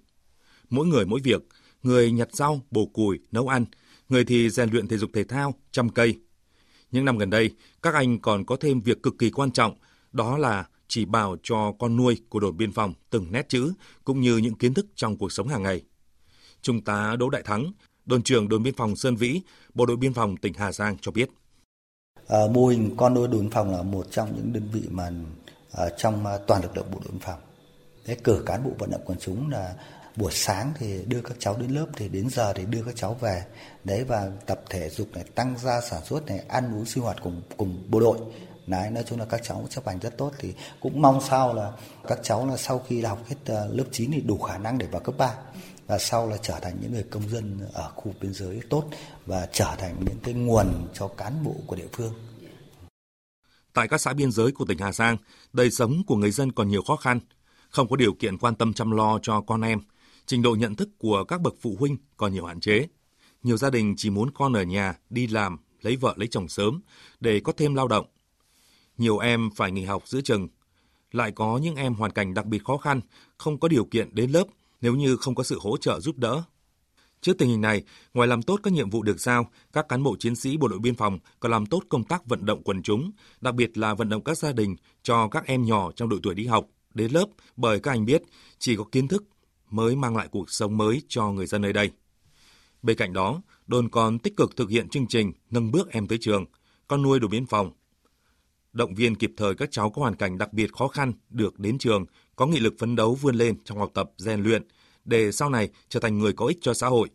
Mỗi 0.69 0.87
người 0.87 1.05
mỗi 1.05 1.19
việc, 1.23 1.41
người 1.83 2.11
nhặt 2.11 2.29
rau, 2.31 2.61
bổ 2.71 2.85
củi, 2.85 3.19
nấu 3.31 3.47
ăn, 3.47 3.65
người 4.11 4.25
thì 4.25 4.49
rèn 4.49 4.69
luyện 4.69 4.87
thể 4.87 4.97
dục 4.97 5.09
thể 5.13 5.23
thao, 5.23 5.53
chăm 5.71 5.89
cây. 5.89 6.19
Những 6.91 7.05
năm 7.05 7.17
gần 7.17 7.29
đây, 7.29 7.51
các 7.81 7.93
anh 7.93 8.19
còn 8.19 8.45
có 8.45 8.55
thêm 8.55 8.81
việc 8.81 9.03
cực 9.03 9.17
kỳ 9.19 9.29
quan 9.29 9.51
trọng, 9.51 9.73
đó 10.11 10.37
là 10.37 10.65
chỉ 10.87 11.05
bảo 11.05 11.35
cho 11.43 11.73
con 11.79 11.95
nuôi 11.95 12.21
của 12.29 12.39
đồn 12.39 12.57
biên 12.57 12.71
phòng 12.71 12.93
từng 13.09 13.31
nét 13.31 13.49
chữ 13.49 13.73
cũng 14.03 14.21
như 14.21 14.37
những 14.37 14.55
kiến 14.55 14.73
thức 14.73 14.85
trong 14.95 15.17
cuộc 15.17 15.31
sống 15.31 15.47
hàng 15.47 15.63
ngày. 15.63 15.81
Trung 16.61 16.81
tá 16.81 17.15
Đỗ 17.19 17.29
Đại 17.29 17.41
Thắng, 17.43 17.71
đồn 18.05 18.23
trưởng 18.23 18.49
đồn 18.49 18.63
biên 18.63 18.73
phòng 18.73 18.95
Sơn 18.95 19.15
Vĩ, 19.15 19.41
bộ 19.73 19.85
đội 19.85 19.97
biên 19.97 20.13
phòng 20.13 20.37
tỉnh 20.37 20.53
Hà 20.53 20.71
Giang 20.71 20.97
cho 21.01 21.11
biết. 21.11 21.29
À, 22.27 22.39
mô 22.53 22.67
hình 22.67 22.93
con 22.97 23.13
nuôi 23.13 23.27
đồn 23.27 23.41
biên 23.41 23.51
phòng 23.51 23.71
là 23.71 23.83
một 23.83 24.07
trong 24.11 24.35
những 24.35 24.53
đơn 24.53 24.69
vị 24.73 24.81
mà 24.89 25.11
à, 25.71 25.85
trong 25.97 26.25
à, 26.25 26.37
toàn 26.47 26.61
lực 26.61 26.77
lượng 26.77 26.91
bộ 26.91 26.99
đội 27.03 27.11
biên 27.11 27.21
phòng. 27.21 27.39
Thế 28.05 28.15
cử 28.23 28.43
cán 28.45 28.63
bộ 28.63 28.71
vận 28.79 28.91
động 28.91 29.01
quần 29.05 29.17
chúng 29.19 29.49
là 29.49 29.75
buổi 30.15 30.31
sáng 30.31 30.73
thì 30.79 31.05
đưa 31.07 31.21
các 31.21 31.37
cháu 31.39 31.57
đến 31.57 31.71
lớp 31.71 31.87
thì 31.95 32.09
đến 32.09 32.29
giờ 32.29 32.53
thì 32.53 32.65
đưa 32.65 32.83
các 32.83 32.95
cháu 32.95 33.13
về. 33.13 33.43
Đấy 33.83 34.03
và 34.03 34.31
tập 34.45 34.61
thể 34.69 34.89
dục 34.89 35.07
này 35.13 35.23
tăng 35.35 35.57
gia 35.57 35.81
sản 35.81 36.05
xuất 36.05 36.25
này 36.25 36.39
ăn 36.47 36.75
uống 36.75 36.85
sinh 36.85 37.03
hoạt 37.03 37.17
cùng 37.23 37.41
cùng 37.57 37.83
bộ 37.87 37.99
đội. 37.99 38.17
Đấy 38.67 38.89
nói 38.89 39.03
chung 39.07 39.19
là 39.19 39.25
các 39.25 39.41
cháu 39.43 39.67
chấp 39.69 39.87
hành 39.87 39.99
rất 39.99 40.17
tốt. 40.17 40.31
Thì 40.39 40.53
cũng 40.79 41.01
mong 41.01 41.21
sao 41.29 41.53
là 41.53 41.71
các 42.07 42.19
cháu 42.23 42.47
là 42.47 42.57
sau 42.57 42.79
khi 42.87 43.01
học 43.01 43.19
hết 43.29 43.35
ờ, 43.45 43.67
lớp 43.73 43.85
9 43.91 44.11
thì 44.11 44.21
đủ 44.21 44.37
khả 44.37 44.57
năng 44.57 44.77
để 44.77 44.87
vào 44.91 45.01
cấp 45.01 45.15
3 45.17 45.35
và 45.87 45.97
sau 45.97 46.29
là 46.29 46.37
trở 46.41 46.59
thành 46.61 46.77
những 46.81 46.93
người 46.93 47.03
công 47.03 47.29
dân 47.29 47.59
ở 47.73 47.91
khu 47.95 48.13
biên 48.21 48.33
giới 48.33 48.61
tốt 48.69 48.83
và 49.25 49.47
trở 49.51 49.75
thành 49.77 49.95
những 50.05 50.19
cái 50.23 50.33
nguồn 50.33 50.87
cho 50.93 51.07
cán 51.07 51.43
bộ 51.43 51.55
của 51.67 51.75
địa 51.75 51.87
phương. 51.93 52.13
Tại 53.73 53.87
các 53.87 54.01
xã 54.01 54.13
biên 54.13 54.31
giới 54.31 54.51
của 54.51 54.65
tỉnh 54.65 54.77
Hà 54.77 54.91
Giang, 54.91 55.17
đời 55.53 55.71
sống 55.71 56.03
của 56.07 56.15
người 56.15 56.31
dân 56.31 56.51
còn 56.51 56.69
nhiều 56.69 56.81
khó 56.87 56.95
khăn, 56.95 57.19
không 57.69 57.87
có 57.89 57.95
điều 57.95 58.13
kiện 58.13 58.37
quan 58.37 58.55
tâm 58.55 58.73
chăm 58.73 58.91
lo 58.91 59.19
cho 59.21 59.41
con 59.41 59.61
em, 59.61 59.79
trình 60.31 60.41
độ 60.41 60.55
nhận 60.55 60.75
thức 60.75 60.89
của 60.97 61.23
các 61.23 61.41
bậc 61.41 61.55
phụ 61.61 61.75
huynh 61.79 61.97
còn 62.17 62.33
nhiều 62.33 62.45
hạn 62.45 62.59
chế. 62.59 62.87
Nhiều 63.43 63.57
gia 63.57 63.69
đình 63.69 63.93
chỉ 63.97 64.09
muốn 64.09 64.31
con 64.31 64.53
ở 64.53 64.63
nhà 64.63 64.95
đi 65.09 65.27
làm, 65.27 65.57
lấy 65.81 65.95
vợ 65.95 66.13
lấy 66.17 66.27
chồng 66.27 66.47
sớm 66.47 66.81
để 67.19 67.39
có 67.39 67.53
thêm 67.57 67.75
lao 67.75 67.87
động. 67.87 68.05
Nhiều 68.97 69.17
em 69.17 69.49
phải 69.55 69.71
nghỉ 69.71 69.83
học 69.83 70.03
giữa 70.05 70.21
chừng. 70.21 70.47
Lại 71.11 71.31
có 71.31 71.57
những 71.57 71.75
em 71.75 71.93
hoàn 71.93 72.11
cảnh 72.11 72.33
đặc 72.33 72.45
biệt 72.45 72.63
khó 72.63 72.77
khăn, 72.77 73.01
không 73.37 73.59
có 73.59 73.67
điều 73.67 73.85
kiện 73.85 74.15
đến 74.15 74.31
lớp 74.31 74.43
nếu 74.81 74.95
như 74.95 75.17
không 75.17 75.35
có 75.35 75.43
sự 75.43 75.59
hỗ 75.61 75.77
trợ 75.77 75.99
giúp 75.99 76.17
đỡ. 76.17 76.43
Trước 77.21 77.37
tình 77.37 77.49
hình 77.49 77.61
này, 77.61 77.83
ngoài 78.13 78.27
làm 78.27 78.41
tốt 78.41 78.59
các 78.63 78.73
nhiệm 78.73 78.89
vụ 78.89 79.03
được 79.03 79.19
giao, 79.19 79.51
các 79.73 79.89
cán 79.89 80.03
bộ 80.03 80.15
chiến 80.19 80.35
sĩ 80.35 80.57
bộ 80.57 80.67
đội 80.67 80.79
biên 80.79 80.95
phòng 80.95 81.19
còn 81.39 81.51
làm 81.51 81.65
tốt 81.65 81.83
công 81.89 82.03
tác 82.03 82.25
vận 82.25 82.45
động 82.45 82.63
quần 82.63 82.83
chúng, 82.83 83.11
đặc 83.41 83.55
biệt 83.55 83.77
là 83.77 83.93
vận 83.93 84.09
động 84.09 84.23
các 84.23 84.37
gia 84.37 84.51
đình 84.51 84.75
cho 85.03 85.27
các 85.27 85.45
em 85.45 85.65
nhỏ 85.65 85.91
trong 85.91 86.09
độ 86.09 86.17
tuổi 86.23 86.35
đi 86.35 86.45
học 86.45 86.67
đến 86.93 87.11
lớp 87.11 87.25
bởi 87.55 87.79
các 87.79 87.91
anh 87.91 88.05
biết 88.05 88.21
chỉ 88.59 88.75
có 88.75 88.83
kiến 88.91 89.07
thức 89.07 89.23
mới 89.73 89.95
mang 89.95 90.15
lại 90.17 90.27
cuộc 90.31 90.51
sống 90.51 90.77
mới 90.77 91.01
cho 91.07 91.31
người 91.31 91.45
dân 91.45 91.61
nơi 91.61 91.73
đây. 91.73 91.91
Bên 92.81 92.97
cạnh 92.97 93.13
đó, 93.13 93.41
đồn 93.67 93.89
còn 93.89 94.19
tích 94.19 94.37
cực 94.37 94.55
thực 94.55 94.69
hiện 94.69 94.89
chương 94.89 95.07
trình 95.07 95.31
nâng 95.49 95.71
bước 95.71 95.91
em 95.91 96.07
tới 96.07 96.17
trường, 96.21 96.45
con 96.87 97.01
nuôi 97.01 97.19
đồn 97.19 97.31
biên 97.31 97.45
phòng. 97.45 97.71
Động 98.73 98.95
viên 98.95 99.15
kịp 99.15 99.31
thời 99.37 99.55
các 99.55 99.71
cháu 99.71 99.89
có 99.89 100.01
hoàn 100.01 100.15
cảnh 100.15 100.37
đặc 100.37 100.53
biệt 100.53 100.73
khó 100.73 100.87
khăn 100.87 101.13
được 101.29 101.59
đến 101.59 101.77
trường 101.77 102.05
có 102.35 102.45
nghị 102.45 102.59
lực 102.59 102.73
phấn 102.79 102.95
đấu 102.95 103.15
vươn 103.15 103.35
lên 103.35 103.63
trong 103.63 103.77
học 103.77 103.91
tập, 103.93 104.11
rèn 104.17 104.43
luyện 104.43 104.63
để 105.05 105.31
sau 105.31 105.49
này 105.49 105.69
trở 105.89 105.99
thành 105.99 106.19
người 106.19 106.33
có 106.33 106.45
ích 106.45 106.57
cho 106.61 106.73
xã 106.73 106.87
hội. 106.87 107.09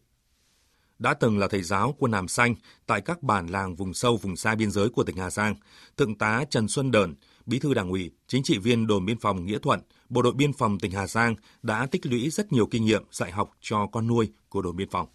Đã 0.98 1.14
từng 1.14 1.38
là 1.38 1.48
thầy 1.48 1.62
giáo 1.62 1.94
quân 1.98 2.12
hàm 2.12 2.28
xanh 2.28 2.54
tại 2.86 3.00
các 3.00 3.22
bản 3.22 3.46
làng 3.46 3.76
vùng 3.76 3.94
sâu 3.94 4.16
vùng 4.16 4.36
xa 4.36 4.54
biên 4.54 4.70
giới 4.70 4.88
của 4.88 5.04
tỉnh 5.04 5.16
Hà 5.16 5.30
Giang, 5.30 5.54
Thượng 5.96 6.14
tá 6.14 6.44
Trần 6.50 6.68
Xuân 6.68 6.90
Đờn, 6.90 7.14
Bí 7.46 7.58
thư 7.58 7.74
Đảng 7.74 7.90
ủy, 7.90 8.10
chính 8.26 8.42
trị 8.42 8.58
viên 8.58 8.86
đồn 8.86 9.06
biên 9.06 9.18
phòng 9.18 9.46
Nghĩa 9.46 9.58
Thuận, 9.62 9.80
Bộ 10.08 10.22
đội 10.22 10.32
biên 10.32 10.52
phòng 10.52 10.78
tỉnh 10.78 10.90
Hà 10.90 11.06
Giang 11.06 11.34
đã 11.62 11.86
tích 11.90 12.06
lũy 12.06 12.30
rất 12.30 12.52
nhiều 12.52 12.66
kinh 12.66 12.84
nghiệm 12.84 13.02
dạy 13.10 13.30
học 13.30 13.50
cho 13.60 13.86
con 13.92 14.06
nuôi 14.06 14.32
của 14.48 14.62
đồn 14.62 14.76
biên 14.76 14.90
phòng. 14.90 15.06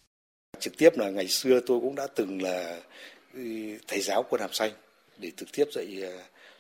Trực 0.60 0.78
tiếp 0.78 0.90
là 0.98 1.10
ngày 1.10 1.28
xưa 1.28 1.60
tôi 1.66 1.80
cũng 1.80 1.96
đã 1.96 2.08
từng 2.16 2.42
là 2.42 2.80
ừ, 3.34 3.42
thầy 3.88 4.02
giáo 4.02 4.26
quân 4.30 4.42
hàm 4.42 4.54
xanh 4.54 4.72
để 5.18 5.32
trực 5.38 5.52
tiếp 5.54 5.66
dạy 5.74 6.04
à, 6.04 6.14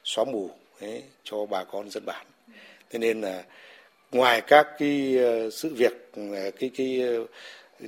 xóa 0.03 0.25
mù 0.25 0.49
ấy, 0.79 1.03
cho 1.23 1.45
bà 1.45 1.63
con 1.63 1.89
dân 1.89 2.03
bản 2.05 2.25
thế 2.91 2.99
nên 2.99 3.21
là 3.21 3.43
ngoài 4.11 4.41
các 4.47 4.67
cái 4.79 5.17
ờ, 5.17 5.49
sự 5.49 5.73
việc 5.75 6.11
ờ, 6.15 6.51
cái 6.59 6.71
cái 6.75 7.01
ờ, 7.01 7.25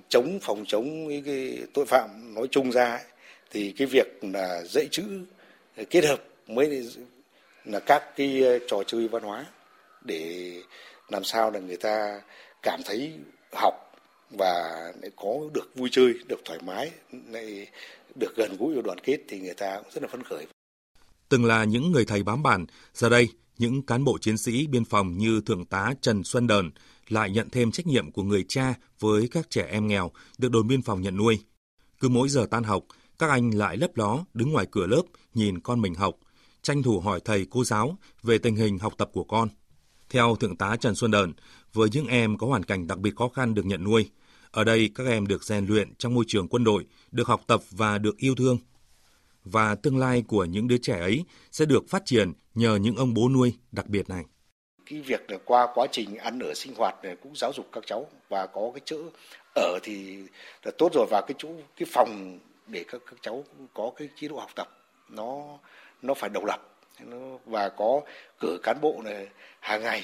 chống 0.10 0.40
phòng 0.42 0.64
chống 0.68 1.10
cái, 1.10 1.24
cái 1.26 1.58
tội 1.74 1.86
phạm 1.86 2.36
nói 2.36 2.48
chung 2.52 2.72
ra 2.72 2.92
ấy, 2.92 3.04
thì 3.52 3.74
cái 3.78 3.88
việc 3.88 4.08
là 4.22 4.64
dạy 4.64 4.88
chữ 4.92 5.04
kết 5.90 6.06
hợp 6.06 6.24
mới 6.48 6.88
là 7.66 7.80
các 7.80 8.04
cái 8.16 8.44
ờ, 8.44 8.60
trò 8.68 8.84
chơi 8.88 9.08
văn 9.08 9.24
hóa 9.24 9.46
để 10.02 10.54
làm 11.10 11.24
sao 11.24 11.52
là 11.52 11.60
người 11.60 11.78
ta 11.78 12.22
cảm 12.62 12.80
thấy 12.86 13.14
học 13.54 13.74
và 14.30 14.92
lại 15.02 15.12
có 15.16 15.30
được 15.54 15.76
vui 15.76 15.90
chơi, 15.92 16.14
được 16.28 16.42
thoải 16.46 16.60
mái, 16.66 16.92
lại 17.32 17.68
được 18.16 18.36
gần 18.36 18.58
gũi 18.60 18.76
và 18.76 18.82
đoàn 18.82 19.00
kết 19.04 19.18
thì 19.28 19.40
người 19.40 19.54
ta 19.54 19.80
cũng 19.84 19.92
rất 19.94 20.04
là 20.04 20.10
phấn 20.12 20.24
khởi. 20.24 20.46
Từng 21.30 21.46
là 21.46 21.64
những 21.64 21.92
người 21.92 22.06
thầy 22.06 22.24
bám 22.24 22.44
bản, 22.44 22.66
giờ 22.94 23.10
đây 23.10 23.30
những 23.58 23.82
cán 23.82 24.04
bộ 24.04 24.18
chiến 24.18 24.38
sĩ 24.38 24.68
biên 24.68 24.86
phòng 24.86 25.18
như 25.18 25.42
Thượng 25.46 25.66
tá 25.66 25.94
Trần 26.02 26.24
Xuân 26.24 26.48
Đờn 26.48 26.72
lại 27.10 27.30
nhận 27.30 27.50
thêm 27.50 27.72
trách 27.72 27.88
nhiệm 27.88 28.12
của 28.12 28.24
người 28.24 28.46
cha 28.48 28.74
với 29.00 29.28
các 29.32 29.50
trẻ 29.50 29.68
em 29.72 29.88
nghèo 29.88 30.12
được 30.38 30.52
đồn 30.52 30.68
biên 30.68 30.82
phòng 30.82 31.02
nhận 31.02 31.18
nuôi. 31.18 31.40
Cứ 32.00 32.10
mỗi 32.10 32.30
giờ 32.30 32.48
tan 32.52 32.64
học, 32.64 32.84
các 33.20 33.30
anh 33.30 33.52
lại 33.52 33.78
lấp 33.78 33.98
ló 33.98 34.26
đứng 34.34 34.52
ngoài 34.52 34.66
cửa 34.72 34.88
lớp 34.88 35.02
nhìn 35.34 35.60
con 35.60 35.82
mình 35.82 35.96
học, 35.96 36.16
tranh 36.64 36.84
thủ 36.84 37.00
hỏi 37.00 37.20
thầy 37.26 37.48
cô 37.50 37.64
giáo 37.64 37.98
về 38.24 38.38
tình 38.38 38.56
hình 38.56 38.80
học 38.80 38.94
tập 38.98 39.10
của 39.14 39.24
con. 39.24 39.50
Theo 40.10 40.36
Thượng 40.36 40.58
tá 40.58 40.76
Trần 40.80 40.96
Xuân 40.96 41.12
Đờn, 41.12 41.34
với 41.74 41.90
những 41.92 42.08
em 42.08 42.38
có 42.38 42.48
hoàn 42.48 42.64
cảnh 42.64 42.88
đặc 42.88 42.98
biệt 42.98 43.16
khó 43.16 43.30
khăn 43.30 43.54
được 43.54 43.66
nhận 43.66 43.84
nuôi, 43.84 44.10
ở 44.52 44.64
đây 44.64 44.90
các 44.96 45.08
em 45.08 45.28
được 45.28 45.44
rèn 45.44 45.66
luyện 45.66 45.96
trong 45.96 46.14
môi 46.14 46.26
trường 46.28 46.48
quân 46.48 46.64
đội, 46.64 46.86
được 47.12 47.28
học 47.28 47.42
tập 47.48 47.62
và 47.72 47.98
được 47.98 48.18
yêu 48.18 48.36
thương. 48.36 48.58
Và 49.44 49.76
tương 49.76 49.98
lai 49.98 50.24
của 50.28 50.46
những 50.46 50.68
đứa 50.68 50.78
trẻ 50.78 51.00
ấy 51.00 51.24
sẽ 51.52 51.66
được 51.66 51.90
phát 51.90 52.06
triển 52.06 52.32
nhờ 52.56 52.76
những 52.76 52.96
ông 52.96 53.14
bố 53.14 53.30
nuôi 53.30 53.54
đặc 53.72 53.88
biệt 53.88 54.10
này 54.10 54.24
cái 54.86 55.02
việc 55.02 55.32
là 55.32 55.38
qua 55.46 55.68
quá 55.74 55.88
trình 55.92 56.18
ăn 56.18 56.40
ở 56.40 56.54
sinh 56.54 56.74
hoạt 56.76 57.04
này 57.04 57.16
cũng 57.24 57.36
giáo 57.36 57.54
dục 57.54 57.70
các 57.72 57.84
cháu 57.88 58.08
và 58.30 58.48
có 58.48 58.72
cái 58.74 58.82
chỗ 58.86 58.98
ở 59.56 59.80
thì 59.84 60.18
là 60.64 60.72
tốt 60.78 60.90
rồi 60.94 61.06
và 61.10 61.22
cái 61.28 61.36
chỗ 61.38 61.50
cái 61.78 61.88
phòng 61.92 62.40
để 62.68 62.86
các 62.88 63.02
các 63.06 63.16
cháu 63.22 63.44
có 63.74 63.92
cái 63.98 64.10
chế 64.16 64.28
độ 64.28 64.40
học 64.40 64.50
tập 64.56 64.68
nó 65.10 65.60
nó 66.04 66.14
phải 66.14 66.30
độc 66.30 66.44
lập. 66.46 66.70
Và 67.46 67.70
có 67.70 68.02
cử 68.40 68.58
cán 68.64 68.78
bộ 68.82 69.02
này 69.04 69.28
hàng 69.60 69.84
ngày 69.84 70.04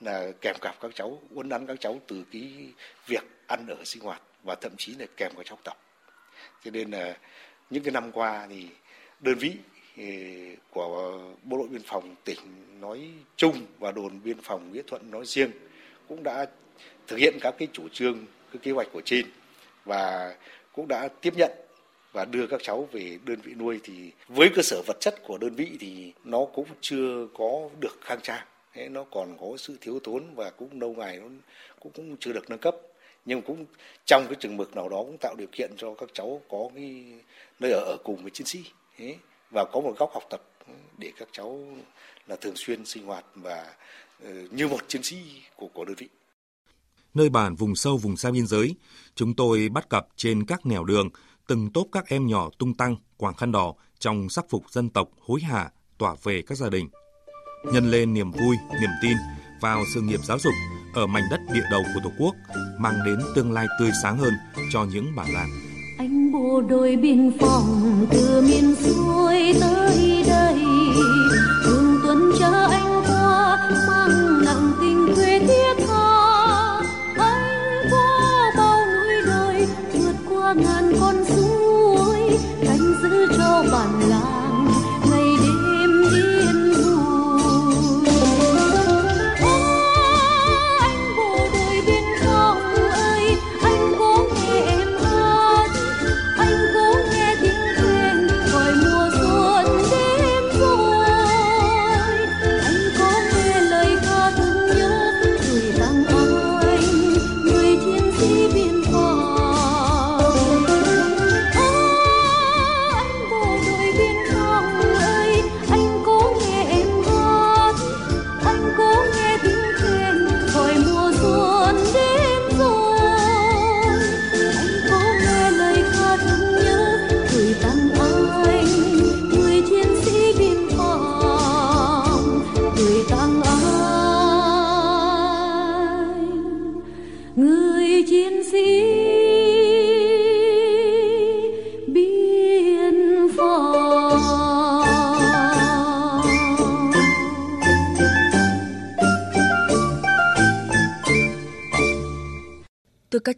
là 0.00 0.26
kèm 0.40 0.56
cặp 0.60 0.80
các 0.80 0.90
cháu, 0.94 1.22
uốn 1.34 1.48
nắn 1.48 1.66
các 1.66 1.80
cháu 1.80 2.00
từ 2.06 2.24
cái 2.32 2.72
việc 3.06 3.24
ăn 3.46 3.66
ở 3.68 3.76
sinh 3.84 4.02
hoạt 4.02 4.22
và 4.42 4.54
thậm 4.54 4.72
chí 4.76 4.94
là 4.94 5.06
kèm 5.16 5.32
các 5.36 5.46
cháu 5.46 5.58
tập. 5.64 5.76
Cho 6.64 6.70
nên 6.70 6.90
là 6.90 7.16
những 7.70 7.82
cái 7.82 7.92
năm 7.92 8.12
qua 8.12 8.46
thì 8.50 8.68
đơn 9.20 9.34
vị 9.38 9.52
ừ, 9.96 10.04
của 10.70 11.20
bộ 11.42 11.58
đội 11.58 11.68
biên 11.68 11.82
phòng 11.82 12.14
tỉnh 12.24 12.38
nói 12.80 13.10
chung 13.36 13.66
và 13.78 13.92
đồn 13.92 14.20
biên 14.24 14.42
phòng 14.42 14.72
nghĩa 14.72 14.82
thuận 14.86 15.10
nói 15.10 15.26
riêng 15.26 15.50
cũng 16.08 16.22
đã 16.22 16.46
thực 17.06 17.16
hiện 17.16 17.38
các 17.40 17.54
cái 17.58 17.68
chủ 17.72 17.88
trương, 17.88 18.26
cái 18.52 18.58
kế 18.62 18.70
hoạch 18.70 18.88
của 18.92 19.02
trên 19.04 19.26
và 19.84 20.34
cũng 20.72 20.88
đã 20.88 21.08
tiếp 21.20 21.34
nhận 21.36 21.52
và 22.12 22.24
đưa 22.24 22.46
các 22.46 22.60
cháu 22.64 22.88
về 22.92 23.18
đơn 23.24 23.40
vị 23.40 23.54
nuôi 23.54 23.80
thì 23.84 24.12
với 24.28 24.48
cơ 24.54 24.62
sở 24.62 24.82
vật 24.86 24.96
chất 25.00 25.22
của 25.26 25.38
đơn 25.38 25.54
vị 25.54 25.70
thì 25.80 26.12
nó 26.24 26.44
cũng 26.54 26.68
chưa 26.80 27.28
có 27.34 27.68
được 27.80 27.98
khang 28.00 28.20
trang. 28.22 28.46
Thế 28.72 28.88
nó 28.88 29.04
còn 29.10 29.36
có 29.40 29.56
sự 29.56 29.78
thiếu 29.80 30.00
thốn 30.04 30.24
và 30.34 30.50
cũng 30.50 30.80
lâu 30.80 30.94
ngày 30.94 31.16
nó 31.16 31.26
cũng 31.80 31.92
cũng 31.92 32.16
chưa 32.20 32.32
được 32.32 32.50
nâng 32.50 32.58
cấp. 32.58 32.76
Nhưng 33.24 33.42
cũng 33.42 33.66
trong 34.06 34.26
cái 34.26 34.36
chừng 34.40 34.56
mực 34.56 34.76
nào 34.76 34.88
đó 34.88 34.96
cũng 34.96 35.16
tạo 35.20 35.34
điều 35.38 35.48
kiện 35.52 35.70
cho 35.76 35.94
các 35.94 36.10
cháu 36.12 36.42
có 36.48 36.68
cái 36.74 37.04
nơi 37.60 37.72
ở, 37.72 37.80
ở 37.80 37.96
cùng 38.04 38.22
với 38.22 38.30
chiến 38.30 38.46
sĩ. 38.46 38.64
Thế 38.96 39.16
và 39.50 39.64
có 39.72 39.80
một 39.80 39.94
góc 39.98 40.10
học 40.14 40.22
tập 40.30 40.42
để 40.98 41.12
các 41.16 41.28
cháu 41.32 41.66
là 42.26 42.36
thường 42.36 42.56
xuyên 42.56 42.84
sinh 42.84 43.06
hoạt 43.06 43.24
và 43.34 43.74
ờ, 44.24 44.30
như 44.50 44.68
một 44.68 44.88
chiến 44.88 45.02
sĩ 45.02 45.16
của 45.56 45.68
của 45.68 45.84
đơn 45.84 45.94
vị. 45.98 46.08
Nơi 47.14 47.28
bản 47.28 47.54
vùng 47.54 47.76
sâu 47.76 47.96
vùng 47.96 48.16
xa 48.16 48.30
biên 48.30 48.46
giới, 48.46 48.74
chúng 49.14 49.34
tôi 49.34 49.68
bắt 49.68 49.90
gặp 49.90 50.06
trên 50.16 50.46
các 50.46 50.66
nẻo 50.66 50.84
đường 50.84 51.10
từng 51.48 51.70
tốp 51.72 51.86
các 51.92 52.08
em 52.08 52.26
nhỏ 52.26 52.48
tung 52.58 52.74
tăng, 52.74 52.96
quàng 53.16 53.34
khăn 53.34 53.52
đỏ 53.52 53.74
trong 53.98 54.28
sắc 54.28 54.44
phục 54.50 54.62
dân 54.70 54.88
tộc 54.88 55.08
hối 55.26 55.40
hả 55.40 55.70
tỏa 55.98 56.14
về 56.22 56.42
các 56.42 56.58
gia 56.58 56.68
đình. 56.68 56.88
Nhân 57.72 57.90
lên 57.90 58.14
niềm 58.14 58.30
vui, 58.30 58.56
niềm 58.80 58.90
tin 59.02 59.16
vào 59.60 59.84
sự 59.94 60.00
nghiệp 60.00 60.20
giáo 60.24 60.38
dục 60.38 60.52
ở 60.94 61.06
mảnh 61.06 61.22
đất 61.30 61.40
địa 61.54 61.64
đầu 61.70 61.82
của 61.94 62.00
Tổ 62.04 62.10
quốc, 62.18 62.34
mang 62.78 62.94
đến 63.06 63.18
tương 63.34 63.52
lai 63.52 63.66
tươi 63.80 63.90
sáng 64.02 64.18
hơn 64.18 64.34
cho 64.72 64.84
những 64.84 65.16
bản 65.16 65.26
làng. 65.34 65.48
Anh 65.98 66.32
bộ 66.32 66.62
đội 66.68 66.96
biên 66.96 67.38
phòng 67.40 68.06
từ 68.10 68.42
miền 68.42 68.74
xuôi 68.74 69.54
tới 69.60 70.24
đây, 70.28 70.58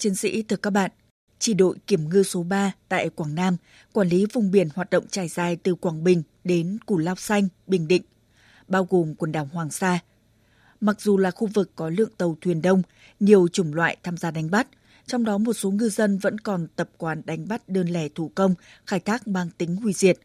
chiến 0.00 0.14
sĩ, 0.14 0.42
thưa 0.42 0.56
các 0.56 0.70
bạn, 0.70 0.90
chỉ 1.38 1.54
đội 1.54 1.76
kiểm 1.86 2.08
ngư 2.08 2.22
số 2.22 2.42
3 2.42 2.72
tại 2.88 3.08
Quảng 3.08 3.34
Nam 3.34 3.56
quản 3.92 4.08
lý 4.08 4.26
vùng 4.32 4.50
biển 4.50 4.68
hoạt 4.74 4.90
động 4.90 5.04
trải 5.10 5.28
dài 5.28 5.56
từ 5.56 5.74
Quảng 5.74 6.04
Bình 6.04 6.22
đến 6.44 6.78
Củ 6.86 6.98
Lao 6.98 7.16
Xanh, 7.16 7.48
Bình 7.66 7.88
Định, 7.88 8.02
bao 8.68 8.86
gồm 8.90 9.14
quần 9.14 9.32
đảo 9.32 9.48
Hoàng 9.52 9.70
Sa. 9.70 9.98
Mặc 10.80 11.00
dù 11.00 11.18
là 11.18 11.30
khu 11.30 11.46
vực 11.54 11.70
có 11.76 11.88
lượng 11.88 12.10
tàu 12.18 12.36
thuyền 12.40 12.62
đông, 12.62 12.82
nhiều 13.20 13.48
chủng 13.48 13.74
loại 13.74 13.96
tham 14.02 14.16
gia 14.16 14.30
đánh 14.30 14.50
bắt, 14.50 14.68
trong 15.06 15.24
đó 15.24 15.38
một 15.38 15.52
số 15.52 15.70
ngư 15.70 15.88
dân 15.88 16.18
vẫn 16.18 16.38
còn 16.38 16.66
tập 16.76 16.90
quán 16.98 17.22
đánh 17.24 17.48
bắt 17.48 17.68
đơn 17.68 17.88
lẻ 17.88 18.08
thủ 18.08 18.30
công, 18.34 18.54
khai 18.86 19.00
thác 19.00 19.28
mang 19.28 19.50
tính 19.58 19.76
hủy 19.76 19.92
diệt. 19.92 20.18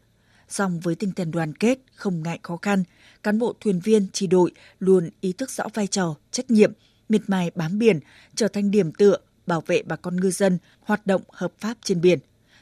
Song 0.48 0.80
với 0.80 0.94
tinh 0.94 1.12
thần 1.16 1.30
đoàn 1.30 1.54
kết, 1.54 1.78
không 1.94 2.22
ngại 2.22 2.38
khó 2.42 2.56
khăn, 2.56 2.84
cán 3.22 3.38
bộ 3.38 3.54
thuyền 3.60 3.80
viên 3.80 4.06
chỉ 4.12 4.26
đội 4.26 4.50
luôn 4.78 5.10
ý 5.20 5.32
thức 5.32 5.50
rõ 5.50 5.64
vai 5.74 5.86
trò, 5.86 6.14
trách 6.30 6.50
nhiệm, 6.50 6.72
miệt 7.08 7.22
mài 7.26 7.50
bám 7.54 7.78
biển, 7.78 8.00
trở 8.34 8.48
thành 8.48 8.70
điểm 8.70 8.92
tựa, 8.92 9.16
bảo 9.46 9.60
vệ 9.66 9.82
bà 9.82 9.96
con 9.96 10.16
ngư 10.16 10.30
dân 10.30 10.58
hoạt 10.80 11.06
động 11.06 11.22
hợp 11.28 11.52
pháp 11.58 11.76
trên 11.82 12.00
biển, 12.00 12.18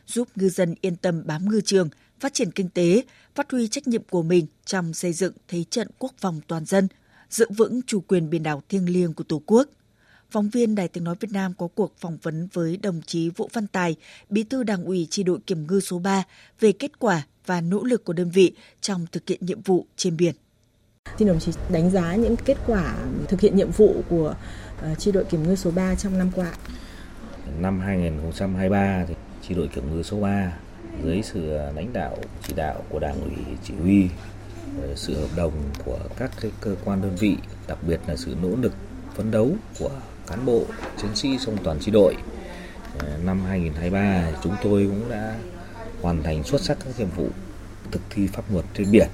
giúp 0.07 0.29
ngư 0.37 0.49
dân 0.49 0.75
yên 0.81 0.97
tâm 0.97 1.23
bám 1.27 1.49
ngư 1.49 1.61
trường, 1.61 1.89
phát 2.21 2.35
triển 2.35 2.51
kinh 2.51 2.69
tế, 2.69 3.03
phát 3.35 3.51
huy 3.51 3.69
trách 3.69 3.87
nhiệm 3.87 4.03
của 4.03 4.23
mình 4.23 4.47
trong 4.65 4.95
xây 4.95 5.13
dựng 5.13 5.33
thế 5.49 5.65
trận 5.71 5.89
quốc 5.99 6.13
phòng 6.19 6.41
toàn 6.47 6.65
dân, 6.65 6.89
giữ 7.31 7.47
vững 7.57 7.81
chủ 7.87 8.01
quyền 8.01 8.31
biển 8.31 8.43
đảo 8.43 8.63
thiêng 8.69 8.89
liêng 8.89 9.13
của 9.13 9.25
Tổ 9.25 9.43
quốc. 9.47 9.69
Phóng 10.31 10.49
viên 10.49 10.75
Đài 10.75 10.89
Tiếng 10.89 11.05
Nói 11.05 11.15
Việt 11.21 11.33
Nam 11.33 11.55
có 11.59 11.69
cuộc 11.75 11.95
phỏng 11.99 12.19
vấn 12.23 12.49
với 12.53 12.77
đồng 12.77 13.01
chí 13.07 13.31
Vũ 13.31 13.49
Văn 13.53 13.67
Tài, 13.67 13.97
Bí 14.31 14.43
thư 14.43 14.63
Đảng 14.63 14.85
ủy 14.85 15.07
Chi 15.11 15.23
đội 15.23 15.39
Kiểm 15.47 15.67
ngư 15.67 15.81
số 15.81 15.99
3 15.99 16.25
về 16.61 16.73
kết 16.73 16.99
quả 16.99 17.27
và 17.47 17.61
nỗ 17.61 17.85
lực 17.85 18.05
của 18.05 18.13
đơn 18.13 18.31
vị 18.31 18.53
trong 18.81 19.07
thực 19.13 19.29
hiện 19.29 19.47
nhiệm 19.47 19.63
vụ 19.63 19.87
trên 19.97 20.17
biển. 20.17 20.35
Xin 21.19 21.29
đồng 21.29 21.41
chí 21.41 21.53
đánh 21.69 21.91
giá 21.91 22.15
những 22.15 22.37
kết 22.37 22.57
quả 22.67 22.95
thực 23.29 23.41
hiện 23.41 23.57
nhiệm 23.57 23.71
vụ 23.71 24.03
của 24.09 24.35
ờ, 24.83 24.95
chi 24.95 25.13
đội 25.13 25.25
kiểm 25.25 25.43
ngư 25.43 25.55
số 25.55 25.71
3 25.71 25.95
trong 25.95 26.19
năm 26.19 26.31
qua. 26.35 26.53
Năm 27.59 27.81
2023 27.81 29.05
thì 29.09 29.15
chi 29.49 29.55
đội 29.55 29.69
kiểm 29.69 29.97
ngư 29.97 30.03
số 30.03 30.21
3 30.21 30.53
dưới 31.05 31.23
sự 31.23 31.59
lãnh 31.75 31.93
đạo 31.93 32.17
chỉ 32.47 32.55
đạo 32.57 32.83
của 32.89 32.99
Đảng 32.99 33.21
ủy 33.21 33.33
chỉ 33.65 33.75
huy 33.83 34.09
sự 34.95 35.15
hợp 35.21 35.29
đồng 35.37 35.53
của 35.85 35.99
các 36.17 36.31
cái 36.41 36.51
cơ 36.61 36.77
quan 36.85 37.03
đơn 37.03 37.17
vị, 37.19 37.37
đặc 37.69 37.79
biệt 37.89 38.01
là 38.07 38.17
sự 38.17 38.37
nỗ 38.43 38.51
lực 38.63 38.73
phấn 39.17 39.31
đấu 39.31 39.51
của 39.79 39.91
cán 40.27 40.47
bộ 40.47 40.65
chiến 41.03 41.15
sĩ 41.15 41.39
trong 41.47 41.57
toàn 41.65 41.79
chi 41.81 41.91
đội. 41.91 42.15
Ờ, 42.99 43.09
năm 43.25 43.41
2023 43.49 44.31
chúng 44.43 44.55
tôi 44.63 44.87
cũng 44.87 45.11
đã 45.11 45.37
hoàn 46.03 46.23
thành 46.23 46.43
xuất 46.43 46.61
sắc 46.61 46.79
các 46.85 46.99
nhiệm 46.99 47.09
vụ 47.17 47.29
thực 47.91 48.03
thi 48.11 48.27
pháp 48.27 48.53
luật 48.53 48.65
trên 48.75 48.91
biển, 48.91 49.09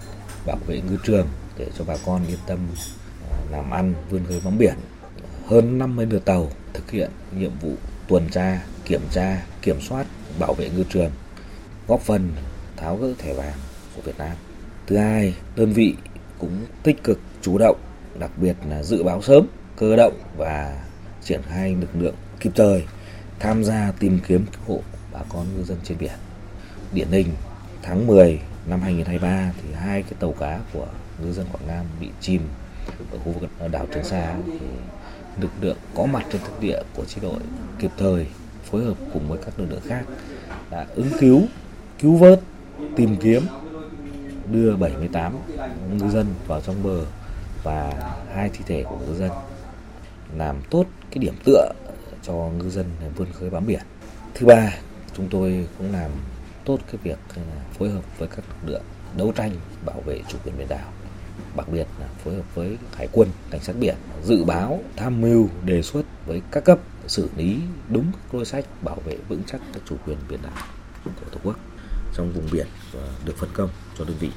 bảo 0.47 0.59
vệ 0.67 0.81
ngư 0.81 0.97
trường 1.03 1.27
để 1.61 1.67
cho 1.79 1.85
bà 1.85 1.95
con 2.07 2.26
yên 2.26 2.38
tâm 2.47 2.59
à, 3.31 3.37
làm 3.50 3.71
ăn 3.71 3.95
vươn 4.11 4.25
khơi 4.29 4.40
bám 4.45 4.59
biển. 4.59 4.75
Hơn 5.47 5.79
50 5.79 6.07
lượt 6.07 6.25
tàu 6.25 6.50
thực 6.73 6.90
hiện 6.90 7.11
nhiệm 7.38 7.50
vụ 7.61 7.73
tuần 8.09 8.29
tra, 8.31 8.62
kiểm 8.85 9.00
tra, 9.11 9.43
kiểm 9.62 9.81
soát, 9.81 10.07
bảo 10.38 10.55
vệ 10.55 10.71
ngư 10.71 10.85
trường, 10.88 11.11
góp 11.88 12.00
phần 12.00 12.33
tháo 12.76 12.97
gỡ 12.97 13.14
thẻ 13.19 13.35
vàng 13.35 13.59
của 13.97 14.02
Việt 14.02 14.19
Nam. 14.19 14.37
Thứ 14.87 14.97
hai, 14.97 15.35
đơn 15.57 15.73
vị 15.73 15.95
cũng 16.38 16.67
tích 16.83 17.05
cực 17.05 17.21
chủ 17.43 17.59
động, 17.59 17.76
đặc 18.19 18.31
biệt 18.37 18.57
là 18.69 18.83
dự 18.83 19.02
báo 19.02 19.23
sớm, 19.23 19.47
cơ 19.76 19.97
động 19.97 20.21
và 20.37 20.85
triển 21.23 21.40
khai 21.43 21.76
lực 21.81 21.90
lượng 21.95 22.14
kịp 22.40 22.52
thời 22.57 22.85
tham 23.38 23.64
gia 23.64 23.93
tìm 23.99 24.19
kiếm 24.26 24.47
cứu 24.52 24.76
hộ 24.76 24.83
bà 25.12 25.21
con 25.29 25.47
ngư 25.57 25.64
dân 25.64 25.79
trên 25.85 25.99
biển. 25.99 26.19
Điển 26.93 27.09
hình 27.09 27.29
tháng 27.83 28.07
10 28.07 28.40
năm 28.67 28.81
2023 28.81 29.52
thì 29.62 29.75
hai 29.75 30.02
cái 30.02 30.12
tàu 30.21 30.33
cá 30.33 30.61
của 30.73 30.87
ngư 31.23 31.33
dân 31.33 31.47
Quảng 31.53 31.67
Nam 31.67 31.87
bị 32.00 32.09
chìm 32.21 32.43
ở 33.12 33.19
khu 33.25 33.33
vực 33.33 33.71
đảo 33.73 33.87
Trường 33.95 34.05
Sa 34.05 34.35
thì 34.47 34.67
lực 35.41 35.50
lượng 35.61 35.77
có 35.95 36.07
mặt 36.07 36.27
trên 36.33 36.41
thực 36.43 36.61
địa 36.61 36.83
của 36.95 37.05
chi 37.05 37.21
đội 37.23 37.41
kịp 37.79 37.91
thời 37.99 38.27
phối 38.65 38.85
hợp 38.85 38.97
cùng 39.12 39.29
với 39.29 39.39
các 39.45 39.59
lực 39.59 39.67
lượng 39.71 39.83
khác 39.87 40.05
đã 40.71 40.87
ứng 40.95 41.11
cứu, 41.21 41.43
cứu 41.99 42.17
vớt, 42.17 42.41
tìm 42.97 43.17
kiếm 43.17 43.43
đưa 44.53 44.77
78 44.77 45.33
ngư 45.93 46.09
dân 46.09 46.27
vào 46.47 46.61
trong 46.61 46.83
bờ 46.83 47.05
và 47.62 47.93
hai 48.35 48.50
thi 48.53 48.61
thể 48.67 48.85
của 48.89 48.99
ngư 48.99 49.15
dân 49.15 49.31
làm 50.37 50.57
tốt 50.71 50.85
cái 51.11 51.19
điểm 51.19 51.35
tựa 51.45 51.73
cho 52.23 52.33
ngư 52.33 52.71
dân 52.71 52.87
vươn 53.17 53.29
khơi 53.33 53.50
bám 53.50 53.67
biển. 53.67 53.81
Thứ 54.35 54.47
ba, 54.47 54.73
chúng 55.17 55.29
tôi 55.31 55.67
cũng 55.79 55.93
làm 55.93 56.11
tốt 56.65 56.79
cái 56.87 56.97
việc 57.03 57.19
ờ, 57.37 57.43
phối 57.79 57.91
hợp 57.91 58.19
với 58.19 58.29
các 58.29 58.45
lực 58.49 58.73
lượng 58.73 58.83
đấu 59.17 59.33
tranh 59.37 59.50
bảo 59.85 60.00
vệ 60.00 60.21
chủ 60.29 60.39
quyền 60.45 60.59
biển 60.59 60.69
đảo 60.69 60.93
đặc 61.61 61.69
biệt 61.69 61.87
là 62.00 62.07
phối 62.25 62.35
hợp 62.35 62.55
với 62.55 62.79
hải 62.97 63.09
quân, 63.12 63.29
cảnh 63.50 63.61
sát 63.61 63.76
biển 63.81 63.95
dự 64.25 64.45
báo, 64.45 64.81
tham 64.97 65.21
mưu, 65.21 65.49
đề 65.64 65.83
xuất 65.83 66.02
với 66.26 66.43
các 66.50 66.64
cấp 66.64 66.79
xử 67.07 67.29
lý 67.37 67.59
đúng 67.88 68.12
các 68.12 68.33
đối 68.33 68.45
sách 68.45 68.64
bảo 68.83 68.97
vệ 69.05 69.17
vững 69.29 69.43
chắc 69.47 69.61
các 69.73 69.83
chủ 69.88 69.97
quyền 70.07 70.19
biển 70.29 70.40
đảo 70.43 70.52
của 71.05 71.11
tổ 71.33 71.38
quốc 71.45 71.57
trong 72.14 72.33
vùng 72.33 72.49
biển 72.52 72.67
được 73.25 73.37
phân 73.37 73.50
công 73.52 73.71
cho 73.99 74.05
đơn 74.05 74.17
vị. 74.21 74.31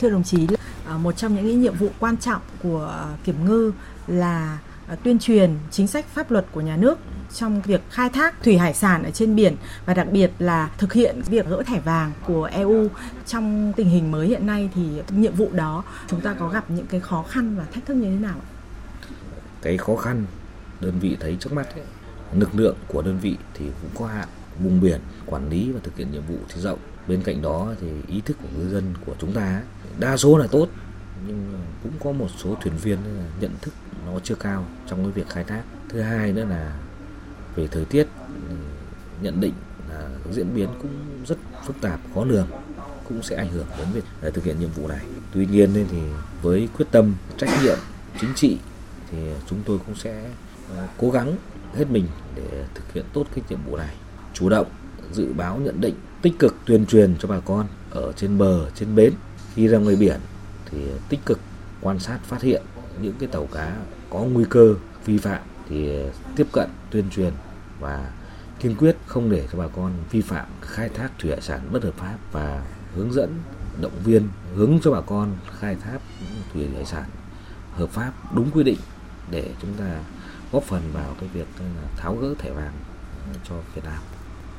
Thưa 0.00 0.10
đồng 0.10 0.24
chí 0.24 0.46
à, 0.86 0.98
một 0.98 1.16
trong 1.16 1.34
những 1.34 1.60
nhiệm 1.60 1.74
vụ 1.74 1.88
quan 2.00 2.16
trọng 2.16 2.42
của 2.62 3.06
kiểm 3.24 3.44
ngư 3.44 3.72
là 4.06 4.58
À, 4.88 4.96
tuyên 5.02 5.18
truyền 5.18 5.54
chính 5.70 5.86
sách 5.86 6.06
pháp 6.06 6.30
luật 6.30 6.46
của 6.52 6.60
nhà 6.60 6.76
nước 6.76 6.98
trong 7.34 7.62
việc 7.62 7.80
khai 7.90 8.08
thác 8.08 8.42
thủy 8.42 8.58
hải 8.58 8.74
sản 8.74 9.02
ở 9.02 9.10
trên 9.10 9.36
biển 9.36 9.56
và 9.86 9.94
đặc 9.94 10.06
biệt 10.12 10.30
là 10.38 10.70
thực 10.78 10.92
hiện 10.92 11.22
việc 11.28 11.46
gỡ 11.48 11.62
thẻ 11.66 11.80
vàng 11.80 12.12
của 12.26 12.44
EU 12.44 12.88
trong 13.26 13.72
tình 13.76 13.88
hình 13.88 14.10
mới 14.10 14.28
hiện 14.28 14.46
nay 14.46 14.70
thì 14.74 14.82
nhiệm 15.10 15.34
vụ 15.34 15.48
đó 15.52 15.84
chúng 16.06 16.20
ta 16.20 16.34
có 16.38 16.48
gặp 16.48 16.70
những 16.70 16.86
cái 16.86 17.00
khó 17.00 17.22
khăn 17.22 17.56
và 17.56 17.64
thách 17.72 17.86
thức 17.86 17.94
như 17.94 18.10
thế 18.10 18.20
nào? 18.20 18.36
Cái 19.62 19.78
khó 19.78 19.96
khăn 19.96 20.24
đơn 20.80 20.98
vị 21.00 21.16
thấy 21.20 21.36
trước 21.40 21.52
mắt 21.52 21.74
ấy, 21.74 21.84
lực 22.32 22.54
lượng 22.54 22.76
của 22.86 23.02
đơn 23.02 23.18
vị 23.18 23.36
thì 23.54 23.64
cũng 23.82 23.90
có 23.98 24.06
hạn 24.06 24.28
vùng 24.58 24.80
biển 24.80 25.00
quản 25.26 25.50
lý 25.50 25.72
và 25.72 25.80
thực 25.82 25.96
hiện 25.96 26.12
nhiệm 26.12 26.22
vụ 26.28 26.38
thì 26.48 26.60
rộng 26.60 26.78
bên 27.08 27.22
cạnh 27.22 27.42
đó 27.42 27.74
thì 27.80 27.88
ý 28.08 28.20
thức 28.20 28.36
của 28.42 28.48
ngư 28.56 28.68
dân 28.68 28.94
của 29.06 29.14
chúng 29.18 29.32
ta 29.32 29.62
đa 29.98 30.16
số 30.16 30.38
là 30.38 30.46
tốt 30.46 30.68
nhưng 31.26 31.52
cũng 31.82 31.92
có 32.04 32.12
một 32.12 32.28
số 32.36 32.56
thuyền 32.62 32.74
viên 32.76 32.98
nhận 33.40 33.50
thức 33.60 33.74
nó 34.12 34.20
chưa 34.24 34.34
cao 34.34 34.64
trong 34.86 35.02
cái 35.02 35.12
việc 35.12 35.28
khai 35.28 35.44
thác. 35.44 35.62
Thứ 35.88 36.00
hai 36.00 36.32
nữa 36.32 36.44
là 36.44 36.78
về 37.56 37.68
thời 37.70 37.84
tiết 37.84 38.06
nhận 39.20 39.40
định 39.40 39.52
là 39.90 40.08
diễn 40.32 40.54
biến 40.54 40.68
cũng 40.82 40.90
rất 41.26 41.38
phức 41.66 41.80
tạp, 41.80 42.00
khó 42.14 42.24
lường, 42.24 42.46
cũng 43.08 43.22
sẽ 43.22 43.36
ảnh 43.36 43.50
hưởng 43.50 43.66
đến 43.78 43.86
việc 43.94 44.04
ờ, 44.22 44.30
thực 44.30 44.44
hiện 44.44 44.60
nhiệm 44.60 44.70
vụ 44.70 44.88
này. 44.88 45.00
Tuy 45.34 45.46
nhiên 45.46 45.86
thì 45.90 45.98
với 46.42 46.68
quyết 46.76 46.86
tâm, 46.90 47.14
trách 47.38 47.50
nhiệm 47.62 47.78
chính 48.20 48.34
trị 48.34 48.58
thì 49.10 49.18
chúng 49.50 49.62
tôi 49.66 49.78
cũng 49.86 49.94
sẽ 49.94 50.30
ờ, 50.76 50.86
cố 50.98 51.10
gắng 51.10 51.36
hết 51.74 51.90
mình 51.90 52.06
để 52.36 52.64
thực 52.74 52.92
hiện 52.92 53.04
tốt 53.12 53.26
cái 53.34 53.44
nhiệm 53.48 53.58
vụ 53.66 53.76
này. 53.76 53.94
Chủ 54.34 54.48
động 54.48 54.66
dự 55.12 55.32
báo, 55.32 55.58
nhận 55.58 55.80
định, 55.80 55.94
tích 56.22 56.38
cực 56.38 56.56
tuyên 56.64 56.86
truyền 56.86 57.14
cho 57.18 57.28
bà 57.28 57.40
con 57.40 57.66
ở 57.90 58.12
trên 58.12 58.38
bờ, 58.38 58.70
trên 58.74 58.94
bến, 58.94 59.12
khi 59.54 59.68
ra 59.68 59.78
ngoài 59.78 59.96
biển 59.96 60.20
thì 60.70 60.78
tích 61.08 61.20
cực 61.26 61.40
quan 61.80 61.98
sát, 61.98 62.18
phát 62.24 62.42
hiện 62.42 62.62
những 63.02 63.14
cái 63.18 63.28
tàu 63.32 63.46
cá 63.54 63.76
có 64.10 64.18
nguy 64.18 64.44
cơ 64.50 64.74
vi 65.04 65.18
phạm 65.18 65.40
thì 65.68 66.02
ờ, 66.02 66.10
tiếp 66.36 66.46
cận 66.52 66.70
tuyên 66.90 67.04
truyền 67.10 67.32
và 67.80 68.12
kiên 68.60 68.74
quyết 68.74 68.96
không 69.06 69.30
để 69.30 69.46
cho 69.52 69.58
bà 69.58 69.68
con 69.68 69.92
vi 70.10 70.20
phạm 70.20 70.46
khai 70.60 70.88
thác 70.88 71.10
thủy 71.18 71.30
hải 71.30 71.40
sản 71.40 71.60
bất 71.72 71.82
hợp 71.82 71.94
pháp 71.96 72.16
và 72.32 72.62
hướng 72.94 73.12
dẫn 73.12 73.38
động 73.80 73.92
viên 74.04 74.28
hướng 74.54 74.78
cho 74.82 74.90
bà 74.90 75.00
con 75.00 75.36
khai 75.58 75.74
thác 75.74 75.98
thủy 76.52 76.68
hải 76.74 76.84
sản 76.84 77.04
hợp 77.74 77.90
pháp 77.90 78.12
đúng 78.34 78.50
quy 78.50 78.62
định 78.62 78.78
để 79.30 79.50
chúng 79.62 79.74
ta 79.78 80.00
góp 80.52 80.62
phần 80.62 80.82
vào 80.92 81.14
cái 81.20 81.28
việc 81.32 81.46
ờ, 81.58 81.64
tháo 81.96 82.16
gỡ 82.16 82.34
thẻ 82.38 82.50
vàng 82.50 82.72
ờ, 83.32 83.38
cho 83.48 83.54
Việt 83.74 83.84
Nam. 83.84 83.98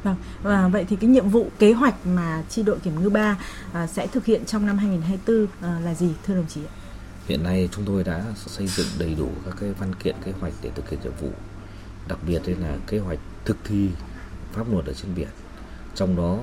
Vâng, 0.03 0.15
và 0.43 0.67
vậy 0.67 0.85
thì 0.89 0.95
cái 0.95 1.09
nhiệm 1.09 1.29
vụ 1.29 1.49
kế 1.59 1.73
hoạch 1.73 2.05
mà 2.05 2.43
chi 2.49 2.63
đội 2.63 2.79
kiểm 2.79 3.01
ngư 3.01 3.09
3 3.09 3.37
à, 3.73 3.87
sẽ 3.87 4.07
thực 4.07 4.25
hiện 4.25 4.45
trong 4.45 4.65
năm 4.65 4.77
2024 4.77 5.47
à, 5.69 5.79
là 5.79 5.93
gì 5.93 6.09
thưa 6.25 6.35
đồng 6.35 6.47
chí 6.47 6.61
ạ? 6.65 6.73
Hiện 7.29 7.43
nay 7.43 7.69
chúng 7.71 7.85
tôi 7.85 8.03
đã 8.03 8.23
xây 8.35 8.67
dựng 8.67 8.87
đầy 8.99 9.15
đủ 9.15 9.29
các 9.45 9.55
cái 9.59 9.69
văn 9.79 9.95
kiện 9.95 10.15
kế 10.25 10.31
hoạch 10.31 10.53
để 10.61 10.69
thực 10.75 10.89
hiện 10.89 10.99
nhiệm 11.03 11.13
vụ. 11.21 11.29
Đặc 12.07 12.19
biệt 12.27 12.41
đây 12.45 12.55
là 12.55 12.77
kế 12.87 12.99
hoạch 12.99 13.19
thực 13.45 13.57
thi 13.63 13.89
pháp 14.51 14.71
luật 14.71 14.85
ở 14.85 14.93
trên 14.93 15.15
biển. 15.15 15.27
Trong 15.95 16.15
đó 16.15 16.39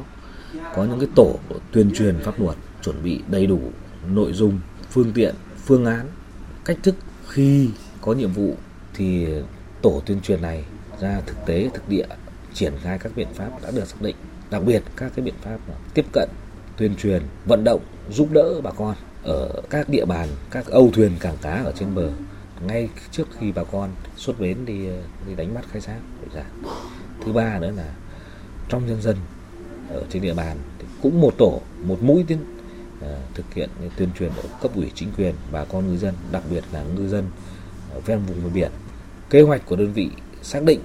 có 0.74 0.84
những 0.84 0.98
cái 0.98 1.08
tổ 1.14 1.38
tuyên 1.72 1.90
truyền 1.94 2.18
pháp 2.22 2.40
luật 2.40 2.56
chuẩn 2.82 3.02
bị 3.02 3.20
đầy 3.28 3.46
đủ 3.46 3.60
nội 4.08 4.32
dung, 4.32 4.60
phương 4.90 5.12
tiện, 5.12 5.34
phương 5.64 5.84
án, 5.84 6.08
cách 6.64 6.78
thức 6.82 6.94
khi 7.28 7.70
có 8.00 8.12
nhiệm 8.12 8.32
vụ 8.32 8.56
thì 8.94 9.26
tổ 9.82 10.02
tuyên 10.06 10.20
truyền 10.20 10.42
này 10.42 10.64
ra 11.00 11.20
thực 11.26 11.36
tế 11.46 11.70
thực 11.74 11.88
địa 11.88 12.06
triển 12.54 12.72
khai 12.82 12.98
các 12.98 13.12
biện 13.16 13.28
pháp 13.34 13.62
đã 13.62 13.70
được 13.70 13.86
xác 13.86 14.02
định 14.02 14.16
đặc 14.50 14.62
biệt 14.66 14.82
các 14.96 15.12
cái 15.16 15.24
biện 15.24 15.34
pháp 15.42 15.58
tiếp 15.94 16.04
cận 16.12 16.28
tuyên 16.76 16.96
truyền 16.96 17.22
vận 17.44 17.64
động 17.64 17.80
giúp 18.10 18.28
đỡ 18.32 18.60
bà 18.60 18.70
con 18.70 18.94
ở 19.26 19.62
các 19.70 19.88
địa 19.88 20.04
bàn, 20.04 20.28
các 20.50 20.66
âu 20.66 20.90
thuyền 20.92 21.12
cảng 21.20 21.36
cá 21.42 21.50
ở 21.50 21.72
trên 21.78 21.94
bờ. 21.94 22.10
Ngay 22.66 22.88
trước 23.10 23.28
khi 23.38 23.52
bà 23.52 23.64
con 23.64 23.90
xuất 24.16 24.40
bến 24.40 24.66
đi 24.66 24.78
đi 25.28 25.34
đánh 25.36 25.54
bắt 25.54 25.64
khai 25.70 25.80
thác 25.80 25.98
thủy 26.20 26.28
sản. 26.34 26.74
Thứ 27.24 27.32
ba 27.32 27.58
nữa 27.58 27.72
là 27.76 27.94
trong 28.68 28.86
nhân 28.86 29.02
dân 29.02 29.16
ở 29.90 30.02
trên 30.10 30.22
địa 30.22 30.34
bàn 30.34 30.56
thì 30.78 30.86
cũng 31.02 31.20
một 31.20 31.34
tổ, 31.38 31.60
một 31.82 32.02
mũi 32.02 32.24
tiến 32.26 32.38
ờ, 33.00 33.18
thực 33.34 33.54
hiện 33.54 33.70
tuyên 33.96 34.08
truyền 34.18 34.30
ở 34.36 34.42
cấp 34.62 34.70
ủy 34.74 34.92
chính 34.94 35.12
quyền, 35.16 35.34
bà 35.52 35.64
con 35.64 35.88
ngư 35.88 35.96
dân, 35.96 36.14
đặc 36.32 36.42
biệt 36.50 36.64
là 36.72 36.82
ngư 36.82 37.08
dân 37.08 37.24
ở 37.94 38.00
ven 38.00 38.18
vùng 38.18 38.44
bờ 38.44 38.48
biển. 38.48 38.70
Kế 39.30 39.42
hoạch 39.42 39.66
của 39.66 39.76
đơn 39.76 39.92
vị 39.92 40.10
xác 40.42 40.62
định, 40.62 40.80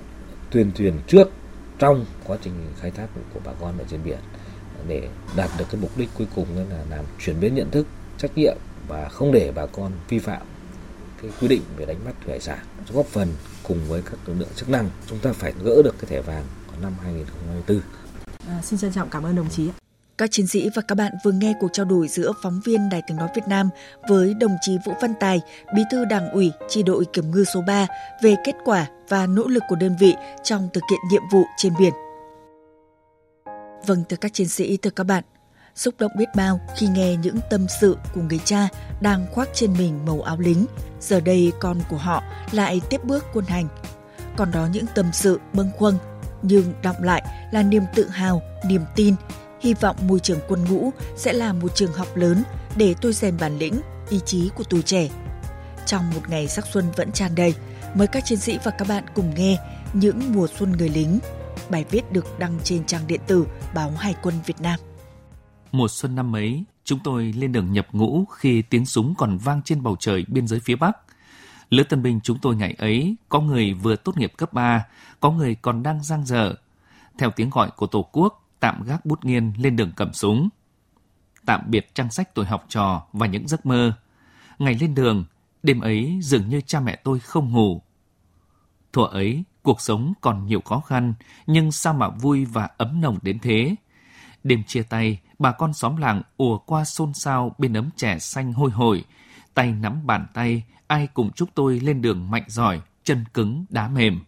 tuyên 0.52 0.72
truyền 0.72 0.94
trước 1.08 1.32
trong 1.80 2.06
quá 2.28 2.38
trình 2.44 2.54
khai 2.80 2.92
thác 2.92 3.08
của 3.34 3.40
bà 3.46 3.52
con 3.62 3.78
ở 3.78 3.84
trên 3.90 4.00
biển 4.04 4.20
để 4.88 5.08
đạt 5.36 5.50
được 5.58 5.66
cái 5.72 5.82
mục 5.82 5.98
đích 5.98 6.10
cuối 6.18 6.28
cùng 6.36 6.46
là 6.70 6.84
làm 6.90 7.06
chuyển 7.20 7.40
biến 7.40 7.56
nhận 7.56 7.72
thức 7.72 7.88
trách 8.22 8.38
nhiệm 8.38 8.58
và 8.88 9.10
không 9.10 9.32
để 9.32 9.52
bà 9.56 9.66
con 9.66 9.92
vi 10.10 10.20
phạm 10.20 10.42
cái 11.22 11.32
quy 11.42 11.48
định 11.48 11.62
về 11.78 11.86
đánh 11.86 11.98
bắt 12.06 12.16
thủy 12.22 12.32
hải 12.32 12.40
sản 12.40 12.60
góp 12.94 13.06
phần 13.06 13.28
cùng 13.64 13.80
với 13.88 14.02
các 14.02 14.20
lực 14.26 14.34
lượng 14.40 14.50
chức 14.56 14.70
năng 14.70 14.90
chúng 15.08 15.20
ta 15.20 15.34
phải 15.34 15.54
gỡ 15.64 15.82
được 15.84 15.96
cái 16.00 16.10
thẻ 16.10 16.22
vàng 16.22 16.44
của 16.68 16.74
năm 16.82 16.94
2024. 17.04 17.82
À, 18.48 18.62
xin 18.64 18.80
trân 18.80 18.92
trọng 18.92 19.10
cảm 19.10 19.24
ơn 19.24 19.36
đồng 19.36 19.50
chí. 19.50 19.70
Các 20.18 20.32
chiến 20.32 20.48
sĩ 20.48 20.70
và 20.76 20.82
các 20.88 20.96
bạn 20.96 21.12
vừa 21.26 21.32
nghe 21.32 21.54
cuộc 21.60 21.68
trao 21.74 21.86
đổi 21.86 22.08
giữa 22.08 22.32
phóng 22.44 22.62
viên 22.66 22.90
Đài 22.90 23.02
tiếng 23.08 23.18
nói 23.18 23.30
Việt 23.36 23.48
Nam 23.48 23.70
với 24.10 24.34
đồng 24.34 24.56
chí 24.62 24.78
Vũ 24.86 24.94
Văn 25.02 25.14
Tài, 25.20 25.42
Bí 25.76 25.82
thư 25.92 26.06
Đảng 26.06 26.30
ủy, 26.30 26.52
chi 26.70 26.84
đội 26.84 27.06
kiểm 27.14 27.32
ngư 27.32 27.44
số 27.54 27.62
3 27.68 27.88
về 28.24 28.36
kết 28.44 28.56
quả 28.66 28.88
và 29.10 29.28
nỗ 29.28 29.48
lực 29.48 29.64
của 29.70 29.76
đơn 29.76 29.96
vị 30.00 30.16
trong 30.44 30.70
thực 30.74 30.84
hiện 30.92 31.00
nhiệm 31.12 31.22
vụ 31.32 31.44
trên 31.58 31.74
biển. 31.80 31.94
Vâng, 33.88 34.04
thưa 34.10 34.18
các 34.18 34.34
chiến 34.34 34.48
sĩ, 34.48 34.78
thưa 34.78 34.90
các 34.90 35.04
bạn, 35.04 35.24
xúc 35.76 35.96
động 36.00 36.12
biết 36.18 36.26
bao 36.36 36.60
khi 36.78 36.88
nghe 36.88 37.16
những 37.16 37.40
tâm 37.50 37.66
sự 37.82 37.98
của 38.14 38.22
người 38.22 38.40
cha 38.46 38.68
đang 39.02 39.26
khoác 39.32 39.50
trên 39.54 39.74
mình 39.74 40.06
màu 40.06 40.22
áo 40.22 40.40
lính. 40.40 40.66
Giờ 41.02 41.20
đây 41.20 41.52
con 41.60 41.78
của 41.90 41.98
họ 41.98 42.24
lại 42.52 42.82
tiếp 42.90 43.04
bước 43.04 43.26
quân 43.34 43.46
hành. 43.46 43.68
Còn 44.38 44.52
đó 44.52 44.68
những 44.72 44.86
tâm 44.96 45.10
sự 45.14 45.40
bâng 45.54 45.72
khuâng, 45.78 45.98
nhưng 46.42 46.74
đọng 46.84 47.04
lại 47.04 47.24
là 47.52 47.64
niềm 47.64 47.84
tự 47.96 48.10
hào, 48.10 48.42
niềm 48.66 48.82
tin, 48.96 49.16
hy 49.62 49.74
vọng 49.74 49.96
môi 50.08 50.20
trường 50.20 50.40
quân 50.48 50.66
ngũ 50.70 50.92
sẽ 51.18 51.34
là 51.34 51.54
một 51.54 51.76
trường 51.76 51.94
học 51.94 52.16
lớn 52.16 52.44
để 52.76 52.96
tôi 53.02 53.14
rèn 53.14 53.38
bản 53.38 53.58
lĩnh, 53.58 53.82
ý 54.10 54.20
chí 54.26 54.50
của 54.56 54.64
tuổi 54.64 54.82
trẻ. 54.82 55.10
Trong 55.86 56.10
một 56.16 56.30
ngày 56.30 56.48
sắc 56.48 56.66
xuân 56.74 56.86
vẫn 56.96 57.12
tràn 57.12 57.36
đầy, 57.36 57.54
mời 57.96 58.08
các 58.08 58.26
chiến 58.26 58.40
sĩ 58.40 58.58
và 58.64 58.72
các 58.72 58.88
bạn 58.88 59.04
cùng 59.16 59.34
nghe 59.36 59.58
những 59.94 60.34
mùa 60.34 60.48
xuân 60.60 60.72
người 60.72 60.90
lính. 60.90 61.20
Bài 61.70 61.86
viết 61.92 62.12
được 62.12 62.40
đăng 62.40 62.60
trên 62.64 62.86
trang 62.86 63.08
điện 63.08 63.22
tử 63.28 63.46
báo 63.74 63.92
Hải 63.92 64.16
quân 64.22 64.36
Việt 64.46 64.62
Nam. 64.62 64.80
Mùa 65.72 65.88
xuân 65.88 66.16
năm 66.16 66.36
ấy, 66.36 66.64
chúng 66.84 67.00
tôi 67.00 67.34
lên 67.34 67.52
đường 67.52 67.72
nhập 67.72 67.88
ngũ 67.92 68.26
khi 68.26 68.62
tiếng 68.62 68.86
súng 68.86 69.16
còn 69.18 69.38
vang 69.38 69.62
trên 69.66 69.84
bầu 69.84 69.96
trời 70.00 70.26
biên 70.28 70.48
giới 70.48 70.60
phía 70.60 70.76
Bắc. 70.76 70.98
Lứa 71.70 71.84
tân 71.84 72.04
binh 72.04 72.20
chúng 72.24 72.40
tôi 72.40 72.56
ngày 72.56 72.76
ấy, 72.78 73.16
có 73.30 73.40
người 73.40 73.74
vừa 73.74 73.96
tốt 73.96 74.18
nghiệp 74.18 74.34
cấp 74.38 74.54
3, 74.54 74.86
có 75.20 75.32
người 75.32 75.56
còn 75.56 75.84
đang 75.84 76.04
giang 76.04 76.26
dở. 76.26 76.56
Theo 77.18 77.32
tiếng 77.32 77.50
gọi 77.50 77.72
của 77.72 77.88
Tổ 77.88 78.10
quốc, 78.12 78.50
tạm 78.60 78.84
gác 78.84 79.06
bút 79.06 79.26
nghiên 79.26 79.54
lên 79.58 79.76
đường 79.76 79.92
cầm 79.96 80.14
súng. 80.14 80.50
Tạm 81.46 81.62
biệt 81.68 81.96
trang 81.96 82.12
sách 82.12 82.36
tuổi 82.36 82.46
học 82.46 82.66
trò 82.70 83.08
và 83.14 83.28
những 83.28 83.48
giấc 83.48 83.66
mơ. 83.66 83.94
Ngày 84.60 84.78
lên 84.80 84.96
đường, 84.96 85.26
đêm 85.64 85.80
ấy 85.80 86.20
dường 86.22 86.50
như 86.50 86.62
cha 86.62 86.80
mẹ 86.80 86.96
tôi 86.96 87.20
không 87.20 87.52
ngủ. 87.52 87.82
Thuở 88.94 89.06
ấy, 89.06 89.44
cuộc 89.62 89.82
sống 89.82 90.14
còn 90.22 90.46
nhiều 90.46 90.62
khó 90.62 90.80
khăn, 90.80 91.14
nhưng 91.48 91.72
sao 91.72 91.94
mà 91.94 92.10
vui 92.10 92.46
và 92.46 92.70
ấm 92.78 93.02
nồng 93.02 93.18
đến 93.22 93.40
thế. 93.40 93.76
Đêm 94.44 94.64
chia 94.64 94.84
tay, 94.84 95.20
bà 95.42 95.52
con 95.52 95.74
xóm 95.74 95.98
làng 95.98 96.22
ùa 96.38 96.58
qua 96.58 96.86
xôn 96.86 97.14
xao 97.14 97.56
bên 97.58 97.74
ấm 97.74 97.90
trẻ 97.98 98.20
xanh 98.20 98.54
hôi 98.54 98.72
hổi, 98.72 99.06
tay 99.54 99.72
nắm 99.72 100.06
bàn 100.06 100.28
tay, 100.34 100.64
ai 100.88 101.08
cùng 101.14 101.32
chúc 101.32 101.50
tôi 101.56 101.80
lên 101.80 102.02
đường 102.02 102.32
mạnh 102.32 102.44
giỏi, 102.48 102.82
chân 103.04 103.26
cứng, 103.34 103.66
đá 103.70 103.88
mềm. 103.88 104.24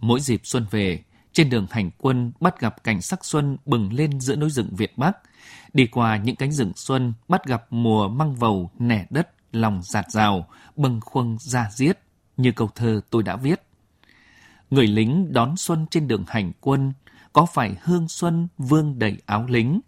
Mỗi 0.00 0.20
dịp 0.20 0.40
xuân 0.44 0.66
về, 0.70 1.02
trên 1.32 1.50
đường 1.50 1.66
hành 1.70 1.90
quân 1.98 2.32
bắt 2.40 2.60
gặp 2.60 2.84
cảnh 2.84 3.02
sắc 3.02 3.24
xuân 3.24 3.56
bừng 3.66 3.92
lên 3.92 4.20
giữa 4.20 4.36
núi 4.36 4.50
rừng 4.50 4.68
Việt 4.76 4.98
Bắc, 4.98 5.18
đi 5.72 5.86
qua 5.86 6.16
những 6.16 6.36
cánh 6.36 6.52
rừng 6.52 6.72
xuân 6.76 7.12
bắt 7.28 7.44
gặp 7.44 7.66
mùa 7.70 8.08
măng 8.08 8.34
vầu 8.34 8.70
nẻ 8.78 9.06
đất 9.10 9.28
lòng 9.52 9.80
giạt 9.82 10.10
rào, 10.10 10.48
bâng 10.76 11.00
khuâng 11.00 11.36
ra 11.40 11.70
giết, 11.70 11.98
như 12.36 12.52
câu 12.52 12.70
thơ 12.74 13.00
tôi 13.10 13.22
đã 13.22 13.36
viết. 13.36 13.62
Người 14.70 14.86
lính 14.86 15.32
đón 15.32 15.56
xuân 15.56 15.86
trên 15.90 16.08
đường 16.08 16.24
hành 16.28 16.52
quân, 16.60 16.92
có 17.32 17.46
phải 17.46 17.76
hương 17.82 18.08
xuân 18.08 18.48
vương 18.58 18.98
đầy 18.98 19.16
áo 19.26 19.46
lính, 19.48 19.80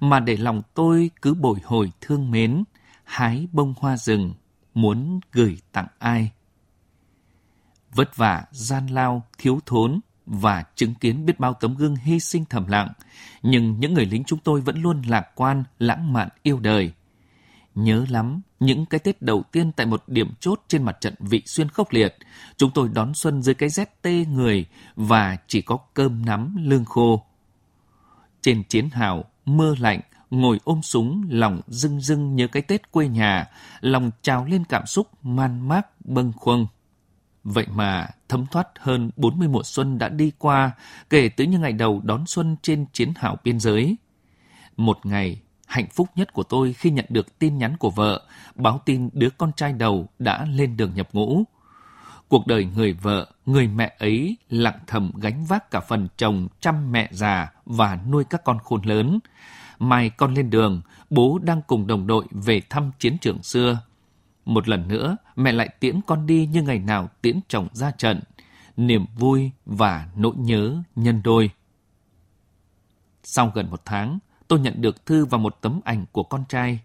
mà 0.00 0.20
để 0.20 0.36
lòng 0.36 0.62
tôi 0.74 1.10
cứ 1.22 1.34
bồi 1.34 1.58
hồi 1.64 1.92
thương 2.00 2.30
mến, 2.30 2.64
hái 3.04 3.48
bông 3.52 3.74
hoa 3.78 3.96
rừng, 3.96 4.34
muốn 4.74 5.20
gửi 5.32 5.58
tặng 5.72 5.86
ai. 5.98 6.30
Vất 7.94 8.16
vả, 8.16 8.44
gian 8.50 8.86
lao, 8.86 9.22
thiếu 9.38 9.60
thốn 9.66 10.00
và 10.26 10.64
chứng 10.74 10.94
kiến 10.94 11.26
biết 11.26 11.40
bao 11.40 11.54
tấm 11.54 11.74
gương 11.74 11.96
hy 11.96 12.20
sinh 12.20 12.44
thầm 12.44 12.66
lặng, 12.66 12.88
nhưng 13.42 13.80
những 13.80 13.94
người 13.94 14.06
lính 14.06 14.24
chúng 14.24 14.38
tôi 14.38 14.60
vẫn 14.60 14.82
luôn 14.82 15.02
lạc 15.02 15.26
quan, 15.34 15.64
lãng 15.78 16.12
mạn, 16.12 16.28
yêu 16.42 16.60
đời. 16.60 16.92
Nhớ 17.74 18.06
lắm 18.08 18.40
những 18.60 18.86
cái 18.86 19.00
Tết 19.00 19.22
đầu 19.22 19.42
tiên 19.52 19.72
tại 19.72 19.86
một 19.86 20.02
điểm 20.06 20.30
chốt 20.40 20.64
trên 20.68 20.82
mặt 20.82 20.96
trận 21.00 21.14
Vị 21.18 21.42
Xuyên 21.46 21.68
khốc 21.68 21.92
liệt, 21.92 22.16
chúng 22.56 22.70
tôi 22.70 22.88
đón 22.88 23.14
xuân 23.14 23.42
dưới 23.42 23.54
cái 23.54 23.68
rét 23.68 24.02
tê 24.02 24.24
người 24.24 24.66
và 24.96 25.36
chỉ 25.46 25.62
có 25.62 25.78
cơm 25.94 26.26
nắm 26.26 26.56
lương 26.60 26.84
khô. 26.84 27.24
Trên 28.42 28.62
chiến 28.64 28.90
hào, 28.90 29.24
mưa 29.44 29.74
lạnh, 29.78 30.00
ngồi 30.30 30.60
ôm 30.64 30.82
súng, 30.82 31.26
lòng 31.30 31.60
rưng 31.66 32.00
rưng 32.00 32.36
nhớ 32.36 32.46
cái 32.48 32.62
Tết 32.62 32.92
quê 32.92 33.08
nhà, 33.08 33.46
lòng 33.80 34.10
trào 34.22 34.44
lên 34.44 34.64
cảm 34.64 34.86
xúc 34.86 35.24
man 35.24 35.68
mác 35.68 36.06
bâng 36.06 36.32
khuâng. 36.36 36.66
Vậy 37.44 37.66
mà 37.74 38.08
thấm 38.28 38.46
thoát 38.50 38.68
hơn 38.78 39.10
40 39.16 39.48
mùa 39.48 39.62
xuân 39.62 39.98
đã 39.98 40.08
đi 40.08 40.32
qua 40.38 40.70
kể 41.10 41.28
từ 41.28 41.44
những 41.44 41.60
ngày 41.60 41.72
đầu 41.72 42.00
đón 42.04 42.26
xuân 42.26 42.56
trên 42.62 42.86
chiến 42.92 43.12
hào 43.16 43.36
biên 43.44 43.60
giới. 43.60 43.96
Một 44.76 45.06
ngày, 45.06 45.40
hạnh 45.66 45.86
phúc 45.90 46.08
nhất 46.16 46.32
của 46.32 46.42
tôi 46.42 46.72
khi 46.72 46.90
nhận 46.90 47.04
được 47.08 47.38
tin 47.38 47.58
nhắn 47.58 47.76
của 47.76 47.90
vợ, 47.90 48.22
báo 48.54 48.80
tin 48.84 49.08
đứa 49.12 49.30
con 49.30 49.52
trai 49.52 49.72
đầu 49.72 50.08
đã 50.18 50.46
lên 50.50 50.76
đường 50.76 50.94
nhập 50.94 51.08
ngũ. 51.12 51.44
Cuộc 52.28 52.46
đời 52.46 52.64
người 52.64 52.92
vợ, 52.92 53.26
người 53.46 53.68
mẹ 53.68 53.96
ấy 53.98 54.36
lặng 54.50 54.78
thầm 54.86 55.12
gánh 55.20 55.44
vác 55.44 55.70
cả 55.70 55.80
phần 55.80 56.08
chồng 56.16 56.48
chăm 56.60 56.92
mẹ 56.92 57.08
già 57.12 57.52
và 57.66 57.98
nuôi 58.10 58.24
các 58.24 58.44
con 58.44 58.58
khôn 58.58 58.82
lớn. 58.84 59.18
Mai 59.78 60.10
con 60.10 60.34
lên 60.34 60.50
đường, 60.50 60.82
bố 61.10 61.38
đang 61.42 61.62
cùng 61.66 61.86
đồng 61.86 62.06
đội 62.06 62.24
về 62.30 62.60
thăm 62.70 62.90
chiến 62.98 63.16
trường 63.20 63.42
xưa. 63.42 63.78
Một 64.44 64.68
lần 64.68 64.88
nữa, 64.88 65.16
mẹ 65.36 65.52
lại 65.52 65.68
tiễn 65.80 66.00
con 66.06 66.26
đi 66.26 66.46
như 66.46 66.62
ngày 66.62 66.78
nào 66.78 67.08
tiễn 67.22 67.40
chồng 67.48 67.68
ra 67.72 67.90
trận. 67.90 68.20
Niềm 68.76 69.06
vui 69.18 69.50
và 69.66 70.08
nỗi 70.16 70.34
nhớ 70.36 70.82
nhân 70.96 71.20
đôi. 71.24 71.50
Sau 73.22 73.52
gần 73.54 73.70
một 73.70 73.80
tháng, 73.84 74.18
tôi 74.48 74.58
nhận 74.58 74.80
được 74.80 75.06
thư 75.06 75.24
và 75.24 75.38
một 75.38 75.56
tấm 75.60 75.80
ảnh 75.84 76.04
của 76.12 76.22
con 76.22 76.44
trai. 76.48 76.80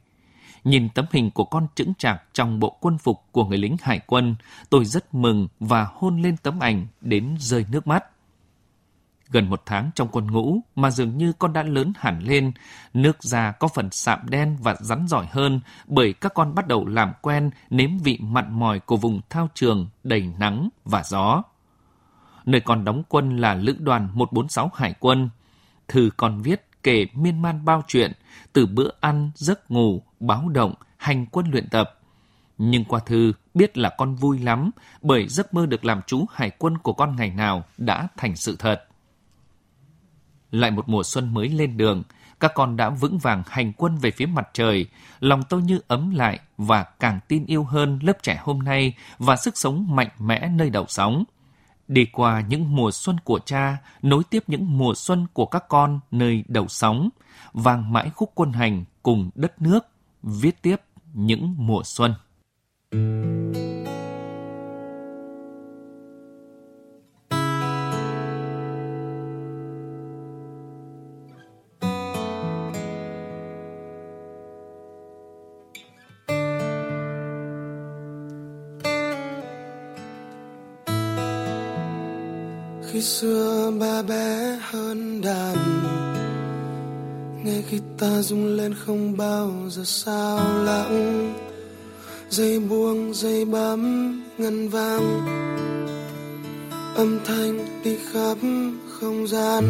Nhìn 0.63 0.89
tấm 0.89 1.06
hình 1.12 1.32
của 1.32 1.45
con 1.45 1.67
chững 1.76 1.93
chạc 1.93 2.24
trong 2.34 2.60
bộ 2.60 2.78
quân 2.82 2.97
phục 2.97 3.24
của 3.32 3.45
người 3.45 3.58
lính 3.58 3.76
hải 3.82 4.00
quân, 4.00 4.36
tôi 4.69 4.86
rất 4.86 5.13
mừng 5.13 5.47
và 5.60 5.88
hôn 5.93 6.21
lên 6.21 6.38
tấm 6.38 6.60
ảnh 6.60 6.88
đến 7.02 7.36
rơi 7.39 7.65
nước 7.71 7.88
mắt. 7.88 8.06
Gần 9.32 9.50
một 9.50 9.62
tháng 9.65 9.91
trong 9.95 10.08
quân 10.12 10.32
ngũ 10.32 10.58
mà 10.76 10.91
dường 10.91 11.17
như 11.17 11.34
con 11.34 11.54
đã 11.54 11.63
lớn 11.63 11.93
hẳn 11.97 12.24
lên, 12.24 12.52
nước 12.93 13.24
da 13.24 13.52
có 13.52 13.67
phần 13.67 13.89
sạm 13.91 14.19
đen 14.30 14.58
và 14.62 14.76
rắn 14.80 15.08
giỏi 15.08 15.28
hơn 15.32 15.60
bởi 15.88 16.13
các 16.13 16.34
con 16.34 16.56
bắt 16.56 16.67
đầu 16.67 16.86
làm 16.86 17.13
quen 17.21 17.50
nếm 17.69 17.97
vị 17.97 18.19
mặn 18.21 18.60
mòi 18.60 18.80
của 18.80 18.97
vùng 18.97 19.21
thao 19.30 19.50
trường 19.54 19.88
đầy 20.04 20.30
nắng 20.39 20.69
và 20.86 21.04
gió. 21.04 21.43
Nơi 22.45 22.62
con 22.62 22.86
đóng 22.86 23.04
quân 23.10 23.38
là 23.38 23.54
lữ 23.54 23.76
đoàn 23.80 24.10
146 24.13 24.71
Hải 24.74 24.93
quân. 25.00 25.30
Thư 25.88 26.10
con 26.17 26.41
viết 26.41 26.71
kể 26.84 27.06
miên 27.13 27.41
man 27.41 27.65
bao 27.65 27.84
chuyện, 27.88 28.12
từ 28.54 28.65
bữa 28.65 28.89
ăn, 29.00 29.32
giấc 29.36 29.72
ngủ, 29.72 30.04
báo 30.20 30.50
động, 30.50 30.74
hành 30.98 31.26
quân 31.26 31.46
luyện 31.52 31.70
tập. 31.70 32.00
Nhưng 32.58 32.86
qua 32.86 33.00
thư 33.00 33.34
biết 33.54 33.78
là 33.78 33.89
con 33.98 34.15
vui 34.15 34.39
lắm 34.39 34.72
bởi 35.02 35.28
giấc 35.28 35.54
mơ 35.54 35.65
được 35.65 35.86
làm 35.86 36.02
chú 36.08 36.26
hải 36.34 36.50
quân 36.50 36.78
của 36.78 36.94
con 36.94 37.15
ngày 37.15 37.30
nào 37.30 37.63
đã 37.78 38.08
thành 38.17 38.36
sự 38.36 38.56
thật. 38.60 38.84
Lại 40.52 40.72
một 40.72 40.89
mùa 40.89 41.04
xuân 41.04 41.34
mới 41.34 41.50
lên 41.50 41.78
đường, 41.78 42.04
các 42.39 42.52
con 42.56 42.78
đã 42.78 42.89
vững 42.89 43.17
vàng 43.17 43.44
hành 43.48 43.74
quân 43.74 43.98
về 43.98 44.12
phía 44.12 44.26
mặt 44.26 44.50
trời, 44.54 44.86
lòng 45.20 45.44
tôi 45.50 45.62
như 45.62 45.80
ấm 45.88 46.10
lại 46.10 46.39
và 46.58 46.84
càng 46.84 47.20
tin 47.28 47.46
yêu 47.46 47.63
hơn 47.63 48.00
lớp 48.02 48.24
trẻ 48.24 48.39
hôm 48.44 48.60
nay 48.60 48.94
và 49.17 49.36
sức 49.36 49.58
sống 49.58 49.96
mạnh 49.96 50.10
mẽ 50.20 50.50
nơi 50.50 50.70
đầu 50.70 50.86
sóng. 50.88 51.24
Đi 51.92 52.06
qua 52.06 52.44
những 52.50 52.76
mùa 52.76 52.92
xuân 52.92 53.16
của 53.24 53.40
cha, 53.46 53.78
nối 54.02 54.24
tiếp 54.30 54.44
những 54.48 54.78
mùa 54.78 54.94
xuân 54.96 55.28
của 55.34 55.46
các 55.46 55.64
con 55.70 56.00
nơi 56.12 56.44
đầu 56.48 56.68
sóng, 56.68 57.10
vang 57.54 57.94
mãi 57.94 58.10
khúc 58.16 58.32
quân 58.36 58.52
hành 58.52 58.84
cùng 59.04 59.30
đất 59.36 59.62
nước, 59.62 59.80
viết 60.24 60.62
tiếp 60.62 60.76
những 61.14 61.56
mùa 61.58 61.82
xuân. 61.84 62.14
Thank 62.92 63.56
you. 63.56 63.71
Khi 83.02 83.08
xưa 83.08 83.72
ba 83.80 84.02
bé 84.02 84.58
hơn 84.62 85.22
đàn. 85.22 85.56
Nghe 87.44 87.62
ta 88.00 88.22
rung 88.22 88.46
lên 88.46 88.76
không 88.86 89.18
bao 89.18 89.52
giờ 89.70 89.84
sao 89.86 90.40
lãng. 90.64 91.34
Dây 92.30 92.60
buông 92.60 93.14
dây 93.14 93.46
bấm 93.46 93.82
ngân 94.38 94.70
vang. 94.70 95.22
Âm 96.96 97.20
thanh 97.26 97.82
đi 97.84 97.98
khắp 98.12 98.38
không 99.00 99.28
gian. 99.28 99.64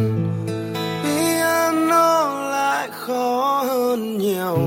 Piano 1.03 2.49
lại 2.49 2.89
khó 2.91 3.63
hơn 3.67 4.17
nhiều. 4.17 4.57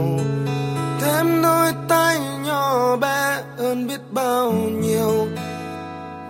Thêm 1.00 1.42
đôi 1.42 1.72
tay 1.88 2.18
nhỏ 2.44 2.96
bé 2.96 3.42
hơn 3.59 3.87
biết 3.87 4.00
bao 4.11 4.53
nhiêu. 4.53 5.27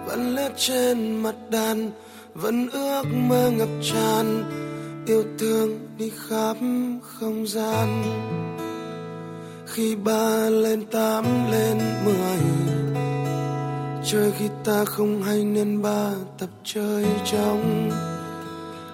Vẫn 0.06 0.34
lướt 0.34 0.50
trên 0.56 1.16
mặt 1.22 1.34
đàn 1.50 1.90
vẫn 2.34 2.68
ước 2.70 3.02
mơ 3.14 3.50
ngập 3.50 3.68
tràn, 3.82 4.44
yêu 5.06 5.24
thương 5.38 5.78
đi 5.98 6.10
khắp 6.28 6.56
không 7.02 7.46
gian. 7.46 8.02
Khi 9.66 9.96
ba 9.96 10.48
lên 10.50 10.84
tám 10.86 11.24
lên 11.50 11.78
mười, 12.04 12.38
chơi 14.04 14.32
khi 14.38 14.48
ta 14.64 14.84
không 14.84 15.22
hay 15.22 15.44
nên 15.44 15.82
ba 15.82 16.10
tập 16.38 16.48
chơi 16.64 17.04
trong 17.32 17.90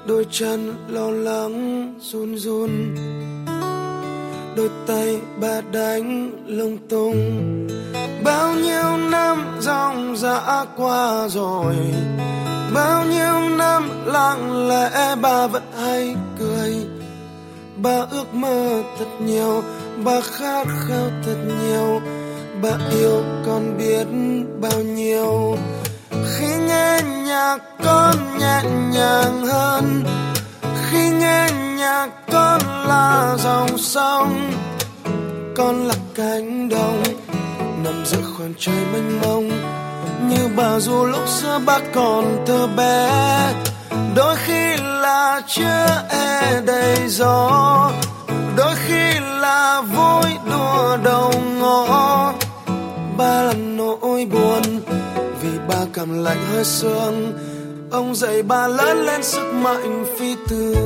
đôi 0.07 0.27
chân 0.31 0.75
lo 0.89 1.11
lắng, 1.11 1.95
run 2.01 2.37
run. 2.37 2.71
Đôi 4.57 4.71
tay 4.87 5.21
ba 5.41 5.61
đánh 5.73 6.31
lung 6.47 6.79
tung. 6.89 7.17
Bao 8.25 8.55
nhiêu 8.55 8.97
năm 9.11 9.59
dòng 9.61 10.17
dã 10.17 10.65
qua 10.77 11.29
rồi 11.29 11.77
bao 12.75 13.05
nhiêu 13.05 13.57
năm 13.57 14.07
lặng 14.07 14.69
lẽ 14.69 15.17
bà 15.23 15.47
vẫn 15.47 15.63
hay 15.83 16.15
cười. 16.39 16.75
Bà 17.77 18.07
ước 18.11 18.35
mơ 18.35 18.83
thật 18.99 19.09
nhiều, 19.21 19.63
bà 20.05 20.21
khát 20.21 20.67
khao 20.89 21.11
thật 21.27 21.37
nhiều. 21.63 22.01
Bà 22.63 22.71
yêu 22.91 23.23
con 23.47 23.79
biết 23.79 24.07
bao 24.61 24.81
nhiêu. 24.81 25.57
Khi 26.11 26.47
nghe 26.47 27.01
nhạc 27.27 27.59
con 27.85 28.15
nhẹ 28.39 28.63
nhàng 28.93 29.47
hơn. 29.47 30.05
Khi 30.91 31.11
nghe 31.11 31.51
nhạc 31.77 32.09
con 32.33 32.61
là 32.89 33.37
dòng 33.39 33.79
sông. 33.79 34.53
Con 35.57 35.89
là 35.89 35.95
cánh 36.15 36.69
đồng 36.69 37.03
nằm 37.85 38.05
giữa 38.07 38.23
khoảng 38.37 38.55
trời 38.59 38.85
mênh 38.93 39.21
mông 39.23 39.70
như 40.29 40.49
bà 40.57 40.79
dù 40.79 41.05
lúc 41.05 41.29
xưa 41.29 41.59
bác 41.67 41.81
còn 41.95 42.45
thơ 42.47 42.67
bé. 42.77 43.11
Đôi 44.17 44.37
khi 44.37 44.77
là 44.77 45.41
chưa 45.49 45.87
e 46.11 46.61
đầy 46.67 47.09
gió. 47.09 47.91
Đôi 48.57 48.75
khi 48.87 49.21
là 49.41 49.81
vui 49.81 50.31
đùa 50.51 50.97
đầu 51.05 51.33
ngõ. 51.61 52.33
Ba 53.17 53.43
là 53.43 53.53
nỗi 53.53 54.27
buồn 54.33 54.63
vì 55.43 55.59
ba 55.69 55.85
cảm 55.95 56.25
lạnh 56.25 56.45
hơi 56.53 56.65
sương. 56.65 57.33
Ông 57.91 58.15
dạy 58.15 58.43
ba 58.43 58.67
lớn 58.67 58.99
lên 59.07 59.23
sức 59.23 59.53
mạnh 59.55 60.05
phi 60.19 60.35
thường. 60.49 60.80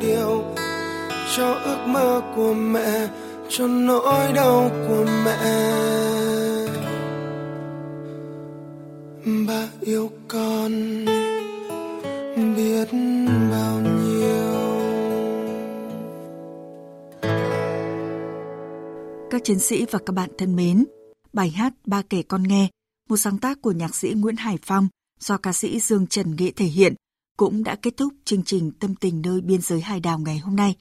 Điều 0.00 0.44
cho 1.36 1.52
ước 1.52 1.86
mơ 1.86 2.22
của 2.36 2.54
mẹ 2.54 3.08
cho 3.48 3.66
nỗi 3.66 4.32
đau 4.34 4.70
của 4.88 5.04
mẹ. 5.24 5.82
Ba 9.48 9.68
yêu 9.80 10.10
con 10.28 10.72
biết 12.56 12.88
bao 13.50 13.80
nhiêu. 13.80 14.72
Các 19.30 19.44
chiến 19.44 19.58
sĩ 19.58 19.86
và 19.90 19.98
các 20.06 20.12
bạn 20.12 20.30
thân 20.38 20.56
mến, 20.56 20.84
bài 21.32 21.50
hát 21.50 21.72
Ba 21.86 22.02
kể 22.10 22.22
con 22.22 22.42
nghe, 22.42 22.68
một 23.08 23.16
sáng 23.16 23.38
tác 23.38 23.62
của 23.62 23.72
nhạc 23.72 23.94
sĩ 23.94 24.12
Nguyễn 24.16 24.36
Hải 24.36 24.58
Phong 24.62 24.88
do 25.20 25.36
ca 25.36 25.52
sĩ 25.52 25.80
Dương 25.80 26.06
Trần 26.06 26.36
nghệ 26.36 26.52
thể 26.56 26.66
hiện, 26.66 26.94
cũng 27.36 27.64
đã 27.64 27.74
kết 27.74 27.96
thúc 27.96 28.12
chương 28.24 28.42
trình 28.42 28.72
Tâm 28.80 28.94
tình 28.94 29.22
nơi 29.22 29.40
biên 29.40 29.60
giới 29.60 29.80
hải 29.80 30.00
đảo 30.00 30.18
ngày 30.18 30.38
hôm 30.38 30.56
nay. 30.56 30.76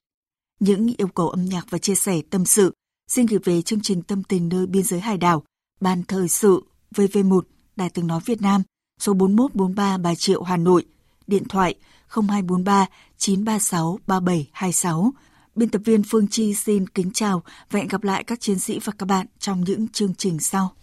Những 0.59 0.93
yêu 0.97 1.07
cầu 1.07 1.29
âm 1.29 1.45
nhạc 1.45 1.65
và 1.69 1.77
chia 1.77 1.95
sẻ 1.95 2.21
tâm 2.29 2.45
sự 2.45 2.73
xin 3.07 3.25
gửi 3.25 3.39
về 3.43 3.61
chương 3.61 3.81
trình 3.81 4.01
Tâm 4.01 4.23
tình 4.23 4.49
nơi 4.49 4.65
biên 4.65 4.83
giới 4.83 4.99
hải 4.99 5.17
đảo, 5.17 5.43
Ban 5.79 6.03
Thời 6.03 6.27
sự 6.27 6.63
VV1, 6.95 7.41
Đài 7.75 7.89
Tiếng 7.89 8.07
Nói 8.07 8.19
Việt 8.25 8.41
Nam, 8.41 8.63
số 8.99 9.13
4143 9.13 9.97
Bà 9.97 10.15
Triệu, 10.15 10.43
Hà 10.43 10.57
Nội, 10.57 10.85
điện 11.27 11.43
thoại 11.47 11.75
0243 12.07 12.87
936 13.17 13.99
3726. 14.07 15.13
Biên 15.55 15.69
tập 15.69 15.81
viên 15.85 16.03
Phương 16.03 16.27
Chi 16.27 16.53
xin 16.53 16.89
kính 16.89 17.11
chào 17.13 17.43
và 17.71 17.79
hẹn 17.79 17.87
gặp 17.87 18.03
lại 18.03 18.23
các 18.23 18.39
chiến 18.39 18.59
sĩ 18.59 18.79
và 18.79 18.93
các 18.97 19.05
bạn 19.05 19.27
trong 19.39 19.63
những 19.63 19.87
chương 19.87 20.15
trình 20.15 20.39
sau. 20.39 20.73